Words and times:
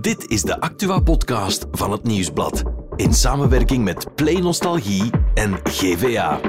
Dit 0.00 0.30
is 0.30 0.42
de 0.42 0.60
Actua-podcast 0.60 1.66
van 1.72 1.92
het 1.92 2.02
Nieuwsblad. 2.02 2.62
In 2.96 3.14
samenwerking 3.14 3.84
met 3.84 4.14
Play 4.14 4.40
Nostalgie 4.40 5.10
en 5.34 5.60
GVA. 5.64 6.40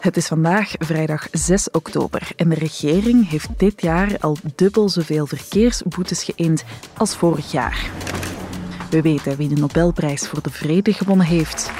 Het 0.00 0.16
is 0.16 0.26
vandaag 0.26 0.72
vrijdag 0.78 1.28
6 1.32 1.70
oktober 1.70 2.30
en 2.36 2.48
de 2.48 2.54
regering 2.54 3.30
heeft 3.30 3.48
dit 3.56 3.82
jaar 3.82 4.16
al 4.20 4.36
dubbel 4.54 4.88
zoveel 4.88 5.26
verkeersboetes 5.26 6.24
geïnd 6.24 6.64
als 6.96 7.16
vorig 7.16 7.52
jaar. 7.52 7.90
We 8.90 9.02
weten 9.02 9.36
wie 9.36 9.48
de 9.48 9.60
Nobelprijs 9.60 10.28
voor 10.28 10.42
de 10.42 10.50
Vrede 10.50 10.92
gewonnen 10.92 11.26
heeft. 11.26 11.70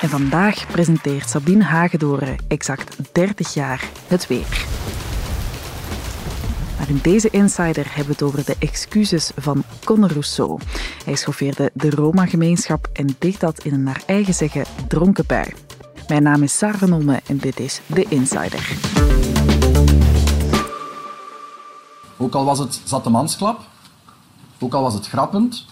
En 0.00 0.08
vandaag 0.08 0.66
presenteert 0.66 1.28
Sabine 1.28 1.64
Hagedoren 1.64 2.36
exact 2.48 2.96
30 3.12 3.54
jaar 3.54 3.88
het 4.06 4.26
weer. 4.26 4.77
In 6.88 6.98
deze 7.02 7.30
Insider 7.30 7.86
hebben 7.86 8.06
we 8.06 8.12
het 8.12 8.22
over 8.22 8.44
de 8.44 8.56
excuses 8.58 9.30
van 9.36 9.62
Conor 9.84 10.12
Rousseau. 10.12 10.60
Hij 11.04 11.14
schoffeerde 11.14 11.70
de 11.74 11.90
Roma-gemeenschap 11.90 12.88
en 12.92 13.16
deed 13.18 13.40
dat 13.40 13.64
in 13.64 13.72
een 13.72 13.82
naar 13.82 14.02
eigen 14.06 14.34
zeggen 14.34 14.64
dronken 14.88 15.26
bui. 15.26 15.54
Mijn 16.06 16.22
naam 16.22 16.42
is 16.42 16.58
Sarah 16.58 16.78
van 16.78 16.92
Olme 16.92 17.20
en 17.26 17.38
dit 17.38 17.60
is 17.60 17.80
The 17.94 18.04
Insider. 18.08 18.76
Ook 22.16 22.34
al 22.34 22.44
was 22.44 22.58
het 22.58 22.80
zatte 22.84 23.10
mansklap, 23.10 23.60
ook 24.58 24.74
al 24.74 24.82
was 24.82 24.94
het 24.94 25.08
grappend, 25.08 25.66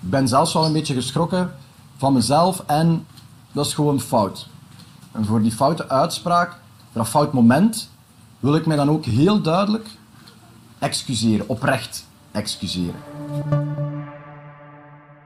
ik 0.00 0.10
ben 0.10 0.28
zelfs 0.28 0.52
wel 0.52 0.64
een 0.64 0.72
beetje 0.72 0.94
geschrokken 0.94 1.54
van 1.96 2.12
mezelf 2.12 2.62
en 2.66 3.06
dat 3.52 3.66
is 3.66 3.74
gewoon 3.74 4.00
fout. 4.00 4.48
En 5.12 5.24
voor 5.24 5.42
die 5.42 5.52
foute 5.52 5.88
uitspraak, 5.88 6.56
dat 6.92 7.08
fout 7.08 7.32
moment, 7.32 7.90
wil 8.42 8.54
ik 8.54 8.66
mij 8.66 8.76
dan 8.76 8.90
ook 8.90 9.04
heel 9.04 9.42
duidelijk 9.42 9.86
excuseren, 10.78 11.48
oprecht 11.48 12.06
excuseren. 12.30 13.00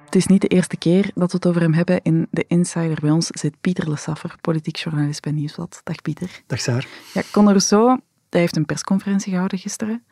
Het 0.04 0.14
is 0.14 0.27
niet 0.27 0.41
de 0.41 0.48
eerste 0.48 0.77
keer 0.77 1.10
dat 1.14 1.30
we 1.30 1.36
het 1.36 1.46
over 1.46 1.60
hem 1.60 1.72
hebben. 1.72 2.02
In 2.02 2.26
de 2.30 2.44
Insider 2.48 2.98
bij 3.00 3.10
ons 3.10 3.26
zit 3.26 3.60
Pieter 3.60 3.91
Lesaffer, 3.91 4.34
politiek 4.41 4.76
journalist 4.76 5.22
bij 5.22 5.32
Nieuwsblad. 5.32 5.80
Dag 5.84 6.02
Pieter. 6.02 6.42
Dag 6.46 6.60
Saar. 6.60 6.86
Ja, 7.14 7.22
Conor 7.32 7.50
Rousseau 7.50 8.00
hij 8.36 8.41
heeft 8.44 8.56
een 8.56 8.66
persconferentie 8.66 9.30
gehouden 9.30 9.58
gisteren. 9.58 10.04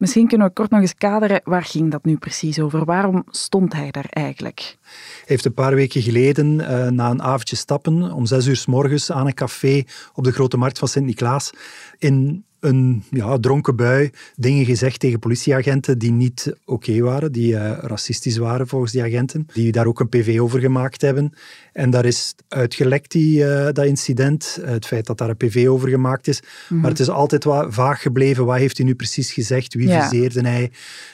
Misschien 0.00 0.28
kunnen 0.28 0.46
we 0.46 0.52
kort 0.52 0.70
nog 0.70 0.80
eens 0.80 0.94
kaderen, 0.94 1.40
waar 1.44 1.62
ging 1.62 1.90
dat 1.90 2.04
nu 2.04 2.16
precies 2.16 2.60
over? 2.60 2.84
Waarom 2.84 3.24
stond 3.30 3.72
hij 3.72 3.90
daar 3.90 4.06
eigenlijk? 4.10 4.76
Hij 4.82 5.24
heeft 5.24 5.44
een 5.44 5.54
paar 5.54 5.74
weken 5.74 6.02
geleden, 6.02 6.58
uh, 6.58 6.86
na 6.88 7.10
een 7.10 7.22
avondje 7.22 7.56
stappen, 7.56 8.12
om 8.12 8.26
zes 8.26 8.46
uur 8.46 8.56
s 8.56 8.66
morgens 8.66 9.12
aan 9.12 9.26
een 9.26 9.34
café 9.34 9.84
op 10.14 10.24
de 10.24 10.32
Grote 10.32 10.56
Markt 10.56 10.78
van 10.78 10.88
Sint-Niklaas, 10.88 11.50
in 11.98 12.44
een 12.60 13.02
ja, 13.10 13.38
dronken 13.38 13.76
bui 13.76 14.10
dingen 14.36 14.64
gezegd 14.64 15.00
tegen 15.00 15.18
politieagenten 15.18 15.98
die 15.98 16.10
niet 16.12 16.54
oké 16.64 17.00
waren, 17.00 17.32
die 17.32 17.52
uh, 17.52 17.78
racistisch 17.80 18.36
waren 18.36 18.68
volgens 18.68 18.92
die 18.92 19.02
agenten, 19.02 19.46
die 19.52 19.72
daar 19.72 19.86
ook 19.86 20.00
een 20.00 20.08
PV 20.08 20.38
over 20.40 20.60
gemaakt 20.60 21.00
hebben. 21.02 21.32
En 21.72 21.90
daar 21.90 22.04
is 22.04 22.34
uitgelekt, 22.48 23.10
die, 23.12 23.38
uh, 23.44 23.64
dat 23.72 23.84
incident, 23.84 24.58
het 24.64 24.86
feit 24.86 25.06
dat 25.06 25.18
daar 25.18 25.28
een 25.28 25.36
PV 25.36 25.66
over 25.68 25.88
gemaakt 25.88 26.28
is. 26.28 26.40
Mhm. 26.68 26.80
Maar 26.80 26.90
het 26.90 27.00
is 27.00 27.08
altijd 27.08 27.44
wat 27.44 27.66
vaag 27.74 28.02
gebleven. 28.02 28.44
Wat 28.44 28.56
heeft 28.56 28.76
hij 28.76 28.86
nu 28.86 28.94
precies 28.94 29.32
gezegd? 29.32 29.74
Wie 29.74 29.88
Ja. 29.88 30.08
viseerde 30.08 30.40
hij? 30.40 30.70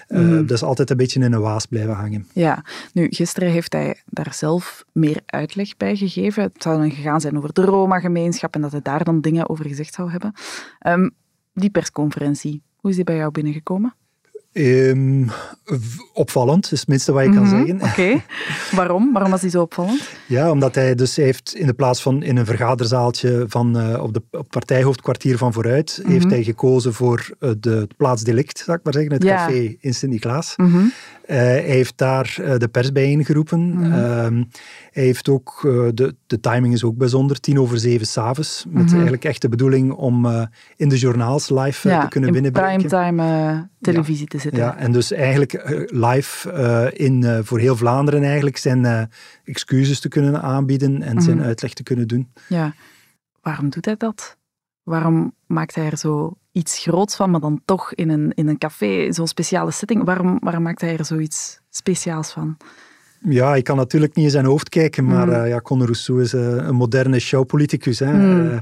Uh, 0.09 0.19
Mhm. 0.19 0.35
Dat 0.47 0.51
is 0.51 0.63
altijd 0.63 0.91
een 0.91 0.97
beetje 0.97 1.21
in 1.21 1.33
een 1.33 1.41
waas 1.41 1.67
blijven 1.67 1.95
hangen. 1.95 2.27
Ja, 2.33 2.65
nu, 2.93 3.07
gisteren 3.11 3.51
heeft 3.51 3.73
hij 3.73 4.03
daar 4.07 4.35
zelf 4.35 4.85
meer 4.93 5.21
uitleg 5.27 5.77
bij 5.77 5.97
gegeven. 5.97 6.43
Het 6.43 6.63
zou 6.63 6.79
dan 6.79 6.91
gegaan 6.91 7.21
zijn 7.21 7.37
over 7.37 7.53
de 7.53 7.63
Roma-gemeenschap 7.65 8.55
en 8.55 8.61
dat 8.61 8.73
hij 8.73 8.83
daar 8.83 9.05
dan 9.05 9.21
dingen 9.21 9.49
over 9.49 9.67
gezegd 9.69 9.95
zou 9.95 10.11
hebben. 10.11 10.33
Ehm, 10.79 11.09
die 11.57 11.71
persconferentie, 11.71 12.63
hoe 12.77 12.91
is 12.91 12.97
die 12.97 13.05
bij 13.05 13.17
jou 13.17 13.31
binnengekomen? 13.31 13.95
Ehm, 14.57 15.25
opvallend, 16.13 16.73
is 16.73 16.79
het 16.81 16.89
minste 16.89 17.13
wat 17.13 17.25
je 17.25 17.31
kan 17.31 17.43
Mhm, 17.43 17.57
zeggen. 17.57 17.83
Oké, 17.83 18.23
waarom? 18.81 19.13
Waarom 19.13 19.31
was 19.31 19.41
die 19.41 19.51
zo 19.51 19.61
opvallend? 19.63 20.09
Ja, 20.27 20.51
omdat 20.51 20.75
hij 20.75 20.95
dus 20.95 21.17
heeft 21.17 21.55
in 21.55 21.67
de 21.67 21.73
plaats 21.75 22.03
van 22.03 22.23
in 22.23 22.37
een 22.37 22.47
vergaderzaaltje 22.47 23.45
van, 23.49 23.79
eh, 23.79 24.03
op, 24.03 24.15
de, 24.15 24.23
op 24.31 24.39
het 24.39 24.49
partijhoofdkwartier 24.49 25.39
van 25.39 25.53
vooruit, 25.53 25.99
Mhm. 26.03 26.11
heeft 26.13 26.31
hij 26.31 26.43
gekozen 26.43 26.93
voor 26.95 27.29
eh, 27.41 27.51
de, 27.61 27.89
plaatsdelict, 27.97 28.59
zou 28.59 28.77
ik 28.79 28.85
maar 28.85 28.93
zeggen, 28.93 29.13
het 29.13 29.23
Ja. 29.23 29.37
café 29.37 29.77
in 29.81 29.95
Sint-Niklaas. 29.95 30.55
Mhm. 30.57 30.77
Eh, 31.27 31.37
hij 31.37 31.61
heeft 31.63 31.99
daar 31.99 32.35
de 32.59 32.69
pers 32.69 32.93
bijeengeroepen. 32.93 33.69
Mhm. 33.69 33.93
Ehm, 33.93 34.43
hij 34.93 35.03
heeft 35.05 35.29
ook, 35.29 35.59
de, 35.95 36.15
de 36.27 36.41
timing 36.41 36.75
is 36.75 36.85
ook 36.85 36.97
bijzonder, 36.97 37.41
tien 37.41 37.61
over 37.61 37.79
zeven 37.79 38.07
s'avonds, 38.07 38.65
met 38.69 38.93
eigenlijk 38.93 39.25
echt 39.25 39.43
de 39.43 39.49
bedoeling 39.49 39.93
om 39.93 40.27
in 40.77 40.89
de 40.89 40.97
journaals 40.99 41.49
live 41.51 41.89
Ja, 41.89 42.01
te 42.03 42.09
kunnen 42.09 42.29
in 42.29 42.35
binnenbreken. 42.35 42.89
primetime 42.89 43.23
eh, 43.51 43.59
televisie 43.81 44.27
te 44.27 44.39
zitten. 44.51 44.63
Ja, 44.63 44.77
en 44.77 44.93
dus 44.93 45.13
eigenlijk 45.13 45.53
eh, 45.53 45.81
live 45.87 46.51
eh, 46.53 47.07
in, 47.07 47.25
eh, 47.25 47.39
voor 47.43 47.59
heel 47.59 47.77
Vlaanderen 47.77 48.23
eigenlijk 48.23 48.57
zijn 48.57 49.11
excuses 49.45 50.01
te 50.01 50.09
kunnen 50.09 50.43
aanbieden 50.43 51.03
en 51.03 51.21
zijn 51.23 51.37
Mhm. 51.37 51.47
uitleg 51.47 51.73
te 51.73 51.83
kunnen 51.83 52.09
doen. 52.09 52.33
Ja. 52.49 52.75
Waarom 53.41 53.71
doet 53.71 53.85
hij 53.85 53.97
dat? 53.97 54.37
Waarom 54.83 55.35
maakt 55.47 55.75
hij 55.75 55.91
er 55.91 55.97
zo 55.99 56.37
iets 56.53 56.79
groots 56.79 57.17
van, 57.17 57.31
maar 57.31 57.41
dan 57.41 57.61
toch 57.65 57.95
in 57.95 58.09
een, 58.11 58.33
in 58.35 58.49
een 58.49 58.59
café, 58.59 59.13
zo'n 59.13 59.27
speciale 59.29 59.71
setting? 59.71 60.05
Waarom, 60.05 60.39
waarom 60.41 60.63
maakt 60.63 60.81
hij 60.81 60.97
er 60.97 61.05
zoiets 61.05 61.61
speciaals 61.71 62.31
van? 62.33 62.57
Ja, 63.29 63.55
ik 63.55 63.65
kan 63.65 63.77
natuurlijk 63.77 64.15
niet 64.15 64.25
in 64.25 64.31
zijn 64.31 64.45
hoofd 64.45 64.69
kijken, 64.69 65.05
maar 65.05 65.29
eh, 65.29 65.49
ja, 65.49 65.61
Conor 65.61 65.85
Rousseau 65.85 66.23
is 66.23 66.33
een 66.33 66.75
moderne 66.75 67.19
showpoliticus. 67.19 67.99
Hè. 67.99 68.13
Mhm. 68.13 68.59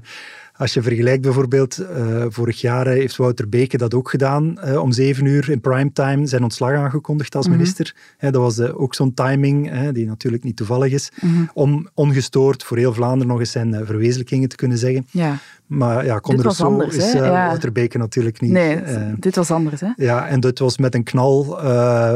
Als 0.57 0.75
je 0.75 0.83
vergelijkt 0.83 1.23
bijvoorbeeld, 1.23 1.79
eh, 1.79 2.25
vorig 2.29 2.61
jaar 2.61 2.87
eh, 2.87 2.93
heeft 2.93 3.17
Wouter 3.17 3.49
Beke 3.49 3.77
dat 3.77 3.95
ook 3.95 4.11
gedaan. 4.11 4.59
eh, 4.59 4.81
om 4.83 4.93
zeven 4.93 5.25
uur 5.25 5.51
in 5.51 5.61
primetime 5.61 6.27
zijn 6.27 6.43
ontslag 6.43 6.73
aangekondigd 6.75 7.35
als 7.37 7.47
Mhm. 7.47 7.57
minister. 7.57 7.95
Dat 8.21 8.35
was 8.35 8.61
ook 8.61 8.95
zo'n 8.95 9.15
timing, 9.15 9.91
die 9.91 10.07
natuurlijk 10.07 10.45
niet 10.45 10.57
toevallig 10.57 10.93
is, 10.93 11.13
Mhm. 11.21 11.45
om 11.55 11.89
ongestoord 11.95 12.63
voor 12.65 12.77
heel 12.77 12.93
Vlaanderen 12.93 13.27
nog 13.29 13.39
eens 13.39 13.51
zijn 13.51 13.87
verwezenlijkingen 13.87 14.49
te 14.49 14.57
kunnen 14.57 14.79
zeggen. 14.79 15.07
Ja, 15.11 15.39
Maar 15.67 16.05
ja, 16.05 16.21
Conor 16.21 16.43
was 16.45 16.59
Rousseau 16.59 16.73
anders, 16.73 16.97
is 16.97 17.13
Ja. 17.13 17.47
Wouter 17.47 17.73
Beke 17.73 17.99
natuurlijk 17.99 18.41
niet. 18.41 18.51
nee, 18.53 18.81
dit 19.19 19.37
was 19.37 19.51
anders, 19.51 19.81
hè? 19.81 19.89
ja, 19.97 20.27
en 20.29 20.41
dat 20.41 20.59
was 20.59 20.79
met 20.79 20.95
een 20.95 21.05
knal 21.05 21.59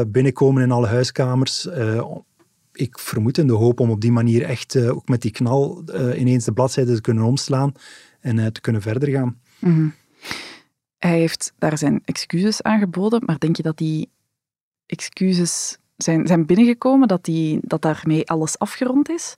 binnenkomen 0.07 0.63
in 0.63 0.71
alle 0.71 0.87
huiskamers. 0.87 1.67
Ik 2.73 2.99
vermoed 2.99 3.37
in 3.37 3.47
de 3.47 3.53
hoop 3.53 3.79
om 3.79 3.89
op 3.89 4.01
die 4.01 4.11
manier 4.11 4.43
echt 4.43 4.77
ook 4.87 5.07
met 5.07 5.21
die 5.21 5.31
knal 5.31 5.83
ineens 6.15 6.45
de 6.45 6.51
bladzijde 6.51 6.95
te 6.95 7.01
kunnen 7.01 7.23
omslaan 7.23 7.71
en 8.19 8.39
eh, 8.39 8.45
te 8.45 8.61
kunnen 8.61 8.81
verder 8.81 9.09
gaan. 9.09 9.39
Mhm. 9.59 9.87
Hij 10.97 11.19
heeft 11.19 11.53
daar 11.57 11.77
zijn 11.77 12.01
excuses 12.05 12.61
aangeboden, 12.61 13.21
maar 13.25 13.39
denk 13.39 13.55
je 13.55 13.63
dat 13.63 13.77
die 13.77 14.09
excuses 14.85 15.77
zijn, 15.97 16.27
zijn 16.27 16.45
binnengekomen, 16.45 17.07
dat, 17.07 17.23
die, 17.23 17.59
dat 17.61 17.81
daarmee 17.81 18.29
alles 18.29 18.59
afgerond 18.59 19.09
is? 19.09 19.33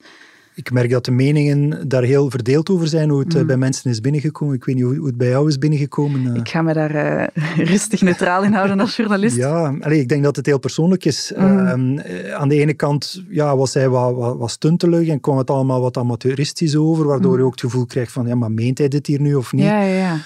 Ik 0.54 0.72
merk 0.72 0.90
dat 0.90 1.04
de 1.04 1.10
meningen 1.10 1.88
daar 1.88 2.02
heel 2.02 2.30
verdeeld 2.30 2.70
over 2.70 2.86
zijn, 2.86 3.08
hoe 3.10 3.18
het 3.20 3.32
eh, 3.32 3.36
Mhm. 3.38 3.46
bij 3.46 3.56
mensen 3.56 3.90
is 3.90 4.00
binnengekomen. 4.00 4.54
Ik 4.54 4.64
weet 4.64 4.74
niet 4.74 4.84
hoe, 4.84 5.06
het 5.06 5.16
bij 5.16 5.28
jou 5.28 5.48
is 5.48 5.58
binnengekomen. 5.58 6.26
eh. 6.32 6.40
Ik 6.40 6.48
ga 6.48 6.62
me 6.62 6.72
daar 6.72 6.94
eh, 6.94 7.26
rustig 7.72 8.00
neutraal 8.02 8.42
in 8.44 8.52
houden 8.52 8.80
als 8.80 8.96
journalist. 8.96 9.36
Ja, 9.36 9.76
allee, 9.80 10.00
ik 10.00 10.08
denk 10.08 10.22
dat 10.24 10.36
het 10.36 10.46
heel 10.46 10.58
persoonlijk 10.58 11.04
is. 11.04 11.32
Mhm. 11.36 11.58
Ehm, 11.66 11.98
eh, 11.98 12.32
aan 12.34 12.48
de 12.48 12.56
ene 12.60 12.74
kant 12.74 13.22
ja, 13.28 13.56
was 13.56 13.74
hij 13.74 13.88
wat, 13.88 14.14
wat, 14.14 14.36
wat 14.36 14.50
stuntelig 14.50 15.08
en 15.08 15.20
kwam 15.20 15.38
het 15.38 15.50
allemaal 15.50 15.80
wat 15.80 15.96
amateuristisch 15.96 16.76
over, 16.76 17.06
waardoor 17.06 17.30
Mhm. 17.30 17.40
je 17.40 17.46
ook 17.46 17.52
het 17.52 17.60
gevoel 17.60 17.86
krijgt 17.86 18.12
van, 18.12 18.26
ja, 18.26 18.34
maar 18.34 18.52
meent 18.52 18.78
hij 18.78 18.88
dit 18.88 19.06
hier 19.06 19.20
nu 19.20 19.34
of 19.34 19.52
niet? 19.52 19.64
ja, 19.64 19.82
ja, 19.82 19.94
ja. 19.94 20.16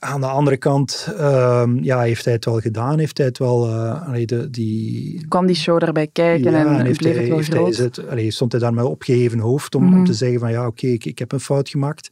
Aan 0.00 0.20
de 0.20 0.26
andere 0.26 0.56
kant 0.56 1.12
ehm, 1.18 1.78
ja, 1.82 2.00
heeft 2.00 2.24
hij 2.24 2.34
het 2.34 2.44
wel 2.44 2.58
gedaan, 2.60 2.98
heeft 2.98 3.16
hij 3.18 3.26
het 3.26 3.38
wel... 3.38 3.66
eh, 3.68 4.08
allee, 4.08 4.26
de, 4.26 4.50
die, 4.50 5.24
kwam 5.28 5.46
die 5.46 5.56
show 5.56 5.80
daarbij 5.80 6.08
kijken 6.12 6.52
ja, 6.52 6.58
en, 6.58 6.66
en 6.78 6.86
heeft 6.86 6.98
bleef 6.98 7.12
hij, 7.12 7.20
het 7.22 7.48
wel 7.48 7.64
heeft 7.66 7.96
hij 7.96 8.08
allee, 8.10 8.30
stond 8.30 8.52
hij 8.52 8.60
daar 8.60 8.74
met 8.74 8.84
opgeheven 8.84 9.38
hoofd 9.38 9.74
om, 9.74 9.84
Mhm. 9.84 9.94
om 9.98 10.04
te 10.04 10.14
zeggen 10.14 10.40
van 10.40 10.50
ja, 10.50 10.66
oké, 10.66 10.86
ik, 10.86 11.04
ik 11.04 11.18
heb 11.18 11.32
een 11.32 11.40
fout 11.40 11.68
gemaakt. 11.68 12.10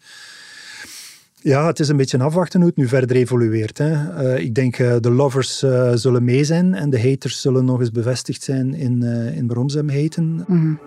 Ja, 1.40 1.66
het 1.66 1.80
is 1.80 1.88
een 1.88 1.96
beetje 1.96 2.18
afwachten 2.18 2.60
hoe 2.60 2.68
het 2.68 2.78
nu 2.78 2.88
verder 2.88 3.16
evolueert. 3.16 3.78
Hè. 3.78 3.92
Eh, 4.16 4.44
ik 4.44 4.54
denk 4.54 4.78
uh, 4.78 4.94
de 5.00 5.10
lovers 5.10 5.62
uh, 5.62 5.90
zullen 5.94 6.24
mee 6.24 6.44
zijn 6.44 6.74
en 6.74 6.90
de 6.90 7.08
haters 7.10 7.40
zullen 7.40 7.64
nog 7.64 7.80
eens 7.80 7.90
bevestigd 7.90 8.42
zijn 8.42 8.74
in, 8.74 9.00
uh, 9.02 9.36
in 9.36 9.46
waarom 9.46 9.68
ze 9.68 9.78
hem 9.78 9.90
haten. 9.90 10.44
Mm 10.46 10.78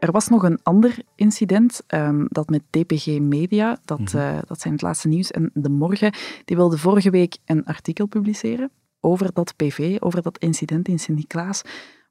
Er 0.00 0.12
was 0.12 0.28
nog 0.28 0.42
een 0.42 0.58
ander 0.62 0.98
incident, 1.14 1.82
um, 1.88 2.26
dat 2.28 2.48
met 2.48 2.62
DPG 2.70 3.18
Media, 3.18 3.78
dat, 3.84 3.98
mm 3.98 4.06
-hmm. 4.06 4.20
uh, 4.20 4.38
dat 4.46 4.60
zijn 4.60 4.72
het 4.72 4.82
laatste 4.82 5.08
nieuws, 5.08 5.30
en 5.30 5.50
De 5.54 5.68
Morgen, 5.68 6.12
die 6.44 6.56
wilde 6.56 6.78
vorige 6.78 7.10
week 7.10 7.38
een 7.44 7.64
artikel 7.64 8.06
publiceren 8.06 8.70
over 9.00 9.32
dat 9.32 9.56
PV, 9.56 9.96
over 9.98 10.22
dat 10.22 10.38
incident 10.38 10.88
in 10.88 10.98
Sint-Niklaas. 10.98 11.62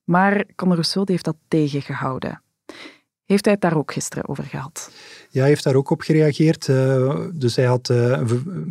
Maar 0.03 0.45
Conor 0.55 0.73
Rousseau 0.73 1.11
heeft 1.11 1.25
dat 1.25 1.35
tegengehouden. 1.47 2.41
Heeft 3.31 3.45
hij 3.45 3.53
het 3.53 3.61
daar 3.61 3.77
ook 3.77 3.93
gisteren 3.93 4.27
over 4.27 4.43
gehad. 4.43 4.91
Ja, 5.29 5.39
hij 5.39 5.49
heeft 5.49 5.63
daar 5.63 5.75
ook 5.75 5.89
op 5.89 6.01
gereageerd. 6.01 6.67
Uh, 6.67 7.19
dus 7.33 7.55
hij 7.55 7.65
had, 7.65 7.89
uh, 7.89 8.21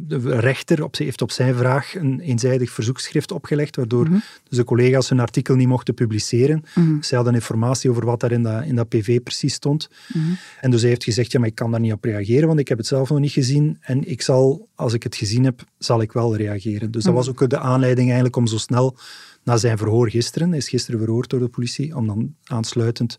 de 0.07 0.39
rechter 0.39 0.83
op, 0.83 0.97
heeft 0.97 1.23
op 1.23 1.31
zijn 1.31 1.55
vraag 1.55 1.95
een 1.95 2.21
eenzijdig 2.21 2.71
verzoekschrift 2.71 3.33
opgelegd, 3.33 3.77
waardoor 3.77 4.05
mm 4.05 4.11
-hmm. 4.11 4.23
dus 4.49 4.59
de 4.59 4.65
collega's 4.65 5.09
hun 5.09 5.21
artikel 5.21 5.55
niet 5.55 5.69
mochten 5.69 5.95
publiceren. 5.95 6.65
Mm 6.75 6.85
-hmm. 6.85 7.03
Zij 7.03 7.17
hadden 7.17 7.35
informatie 7.35 7.91
over 7.91 8.05
wat 8.05 8.21
daar 8.21 8.33
in 8.33 8.43
dat, 8.43 8.65
in 8.65 8.75
dat 8.75 8.89
PV 8.89 9.21
precies 9.23 9.55
stond. 9.55 9.89
Mm 10.15 10.23
-hmm. 10.23 10.37
En 10.61 10.71
dus 10.71 10.81
hij 10.81 10.91
heeft 10.91 11.05
gezegd, 11.05 11.33
ja, 11.33 11.39
maar 11.39 11.49
ik 11.49 11.55
kan 11.55 11.71
daar 11.71 11.81
niet 11.81 11.93
op 11.93 12.05
reageren, 12.05 12.47
want 12.47 12.61
ik 12.61 12.69
heb 12.69 12.79
het 12.79 12.87
zelf 12.87 13.09
nog 13.09 13.19
niet 13.19 13.33
gezien. 13.33 13.77
En 13.81 14.11
ik 14.11 14.23
zal, 14.23 14.69
als 14.75 14.93
ik 14.93 15.03
het 15.03 15.17
gezien 15.17 15.45
heb, 15.45 15.65
zal 15.79 16.01
ik 16.01 16.13
wel 16.13 16.37
reageren. 16.37 16.91
Dus 16.91 17.05
dat 17.05 17.15
was 17.15 17.29
ook 17.29 17.51
de 17.51 17.59
aanleiding 17.59 18.07
eigenlijk 18.07 18.37
om 18.37 18.47
zo 18.47 18.57
snel 18.57 18.97
na 19.45 19.57
zijn 19.57 19.79
verhoor 19.79 20.11
gisteren, 20.11 20.49
hij 20.49 20.59
is 20.59 20.69
gisteren 20.69 21.01
verhoord 21.01 21.31
door 21.31 21.41
de 21.41 21.49
politie, 21.49 21.97
om 21.97 22.07
dan 22.07 22.35
aansluitend 22.45 23.19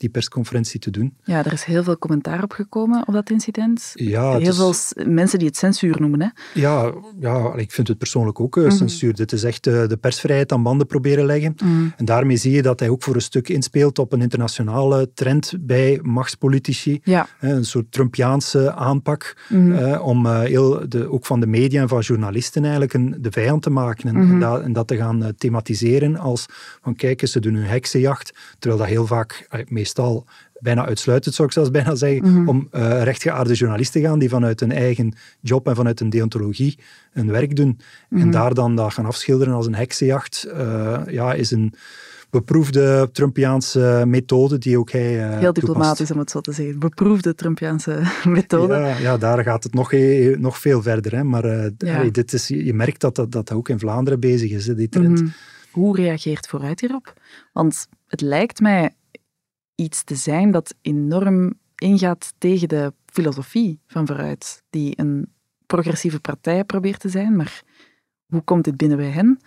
die 0.00 0.08
persconferentie 0.08 0.80
te 0.80 0.90
doen. 0.90 1.14
Ja, 1.24 1.44
er 1.44 1.52
is 1.52 1.64
heel 1.64 1.82
veel 1.82 1.98
commentaar 1.98 2.42
op 2.42 2.52
gekomen 2.52 3.08
op 3.08 3.14
dat 3.14 3.30
incident. 3.30 3.92
Ja, 3.94 4.36
heel 4.36 4.54
veel 4.54 4.74
mensen 5.06 5.38
die 5.38 5.48
het 5.48 5.56
censuur 5.56 6.00
noemen. 6.00 6.20
Hè? 6.20 6.28
Ja, 6.60 6.92
ja, 7.18 7.54
ik 7.54 7.72
vind 7.72 7.88
het 7.88 7.98
persoonlijk 7.98 8.40
ook 8.40 8.56
uh, 8.56 8.70
censuur. 8.70 9.14
Dit 9.14 9.32
is 9.32 9.42
echt 9.42 9.66
uh, 9.66 9.86
de 9.86 9.96
persvrijheid 9.96 10.52
aan 10.52 10.62
banden 10.62 10.86
proberen 10.86 11.24
leggen. 11.24 11.54
Mhm. 11.64 11.88
En 11.96 12.04
daarmee 12.04 12.36
zie 12.36 12.52
je 12.52 12.62
dat 12.62 12.80
hij 12.80 12.88
ook 12.88 13.02
voor 13.02 13.14
een 13.14 13.20
stuk 13.20 13.48
inspeelt 13.48 13.98
op 13.98 14.12
een 14.12 14.20
internationale 14.20 15.10
trend 15.14 15.54
bij 15.60 15.98
machtspolitici. 16.02 17.00
Ja. 17.02 17.28
een 17.40 17.64
soort 17.64 17.92
Trumpiaanse 17.92 18.72
aanpak 18.72 19.36
mm 19.48 19.68
uh, 19.70 20.06
om 20.06 20.26
heel 20.26 20.88
de, 20.88 21.10
ook 21.10 21.26
van 21.26 21.40
de 21.40 21.46
media 21.46 21.80
en 21.80 21.88
van 21.88 22.00
journalisten 22.00 22.62
eigenlijk 22.62 22.94
een, 22.94 23.16
de 23.20 23.30
vijand 23.30 23.62
te 23.62 23.70
maken. 23.70 24.08
En, 24.08 24.16
en, 24.16 24.40
dat, 24.40 24.62
en, 24.62 24.72
dat, 24.72 24.86
te 24.86 24.96
gaan 24.96 25.32
thematiseren 25.36 26.16
als 26.16 26.46
van 26.82 26.94
kijk 26.94 27.22
eens, 27.22 27.32
ze 27.32 27.40
doen 27.40 27.54
hun 27.54 27.64
heksenjacht. 27.64 28.34
Terwijl 28.58 28.80
dat 28.80 28.90
heel 28.90 29.06
vaak, 29.06 29.48
meestal 29.68 29.89
meestal 29.96 30.24
bijna 30.60 30.86
uitsluitend, 30.86 31.34
zou 31.34 31.48
ik 31.48 31.54
zelfs 31.54 31.70
bijna 31.70 31.94
zeggen, 31.94 32.28
mm 32.28 32.34
-hmm. 32.34 32.48
om 32.48 32.68
uh, 32.72 33.02
rechtgeaarde 33.02 33.54
journalisten 33.54 34.00
gaan 34.00 34.18
die 34.18 34.28
vanuit 34.28 34.60
hun 34.60 34.72
eigen 34.72 35.14
job 35.40 35.66
en 35.68 35.76
vanuit 35.76 35.98
hun 35.98 36.10
deontologie 36.10 36.78
hun 37.12 37.30
werk 37.30 37.56
doen. 37.56 37.80
En 38.10 38.18
mhm. 38.18 38.30
daar 38.30 38.54
dan 38.54 38.76
dat 38.76 38.92
gaan 38.92 39.06
afschilderen 39.06 39.54
als 39.54 39.66
een 39.66 39.74
heksenjacht, 39.74 40.46
uh, 40.48 41.00
ja, 41.06 41.34
is 41.34 41.50
een 41.50 41.74
beproefde 42.30 43.08
Trumpiaanse 43.12 44.02
methode 44.06 44.58
die 44.58 44.78
ook 44.78 44.90
hij 44.90 45.30
uh, 45.30 45.38
Heel 45.38 45.52
diplomatisch 45.52 45.96
toepast. 45.96 46.12
om 46.12 46.18
het 46.18 46.30
zo 46.30 46.40
te 46.40 46.52
zeggen. 46.52 46.78
Beproefde 46.78 47.34
Trumpiaanse 47.34 48.02
methode. 48.28 48.74
Ja, 48.74 48.98
ja 48.98 49.18
daar 49.18 49.42
gaat 49.42 49.62
het 49.62 49.74
nog, 49.74 49.92
nog 50.38 50.58
veel 50.58 50.82
verder. 50.82 51.16
Hè. 51.16 51.24
Maar 51.24 51.70
ja. 51.78 52.04
dit 52.10 52.32
is, 52.32 52.48
je 52.48 52.74
merkt 52.74 53.00
dat 53.00 53.16
dat, 53.16 53.32
dat 53.32 53.52
ook 53.52 53.68
in 53.68 53.78
Vlaanderen 53.78 54.20
bezig 54.20 54.50
is, 54.50 54.64
die 54.64 54.88
trend. 54.88 55.08
Mm 55.08 55.16
-hmm. 55.16 55.32
Hoe 55.70 55.96
reageert 55.96 56.48
Vooruit 56.48 56.80
hierop? 56.80 57.12
Want 57.52 57.86
het 58.06 58.20
lijkt 58.20 58.60
mij 58.60 58.90
iets 59.80 60.04
te 60.04 60.14
zijn 60.14 60.50
dat 60.50 60.74
enorm 60.82 61.54
ingaat 61.74 62.34
tegen 62.38 62.68
de 62.68 62.92
filosofie 63.06 63.80
van 63.86 64.06
Vooruit, 64.06 64.62
die 64.70 64.92
een 64.96 65.28
progressieve 65.66 66.20
partij 66.20 66.64
probeert 66.64 67.00
te 67.00 67.08
zijn. 67.08 67.36
Maar 67.36 67.62
hoe 68.26 68.42
komt 68.42 68.64
dit 68.64 68.76
binnen 68.76 68.96
bij 68.96 69.10
hen? 69.10 69.40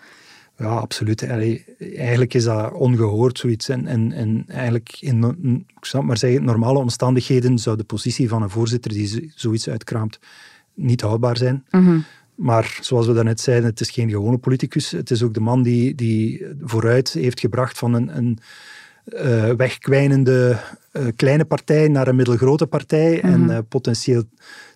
Ja, 0.58 0.68
absoluut. 0.68 1.24
eigenlijk 1.24 2.34
is 2.34 2.44
dat 2.44 2.74
ongehoord, 2.74 3.38
zoiets. 3.38 3.70
En, 3.70 3.88
en, 3.88 4.12
en 4.12 4.44
eigenlijk, 4.48 4.98
in, 5.00 5.66
ik 5.78 5.86
zou 5.86 6.04
maar 6.04 6.18
zeggen, 6.18 6.44
normale 6.44 6.80
omstandigheden 6.80 7.58
zou 7.58 7.78
de 7.78 7.84
positie 7.84 8.30
van 8.30 8.42
een 8.42 8.50
voorzitter 8.50 8.92
die 8.92 9.32
zoiets 9.36 9.70
uitkraamt 9.70 10.20
niet 10.74 11.02
houdbaar 11.02 11.38
zijn. 11.38 11.66
Mhm. 11.70 12.00
Maar 12.36 12.78
zoals 12.82 13.08
we 13.08 13.14
daarnet 13.14 13.40
zeiden, 13.40 13.70
het 13.70 13.80
is 13.80 13.90
geen 13.90 14.10
gewone 14.10 14.38
politicus. 14.38 14.92
Het 14.92 15.12
is 15.12 15.24
ook 15.24 15.34
de 15.34 15.40
man 15.40 15.64
die, 15.64 15.96
die 15.96 16.46
vooruit 16.62 17.14
heeft 17.14 17.40
gebracht 17.40 17.78
van 17.78 17.94
een, 17.94 18.18
een 18.18 18.40
uh, 19.06 19.50
wegkwijnende 19.50 20.60
uh, 20.94 21.08
kleine 21.16 21.46
partij 21.46 21.88
naar 21.88 22.08
een 22.08 22.16
middelgrote 22.16 22.68
partij 22.68 23.22
en 23.22 23.44
uh, 23.44 23.58
potentieel 23.70 24.24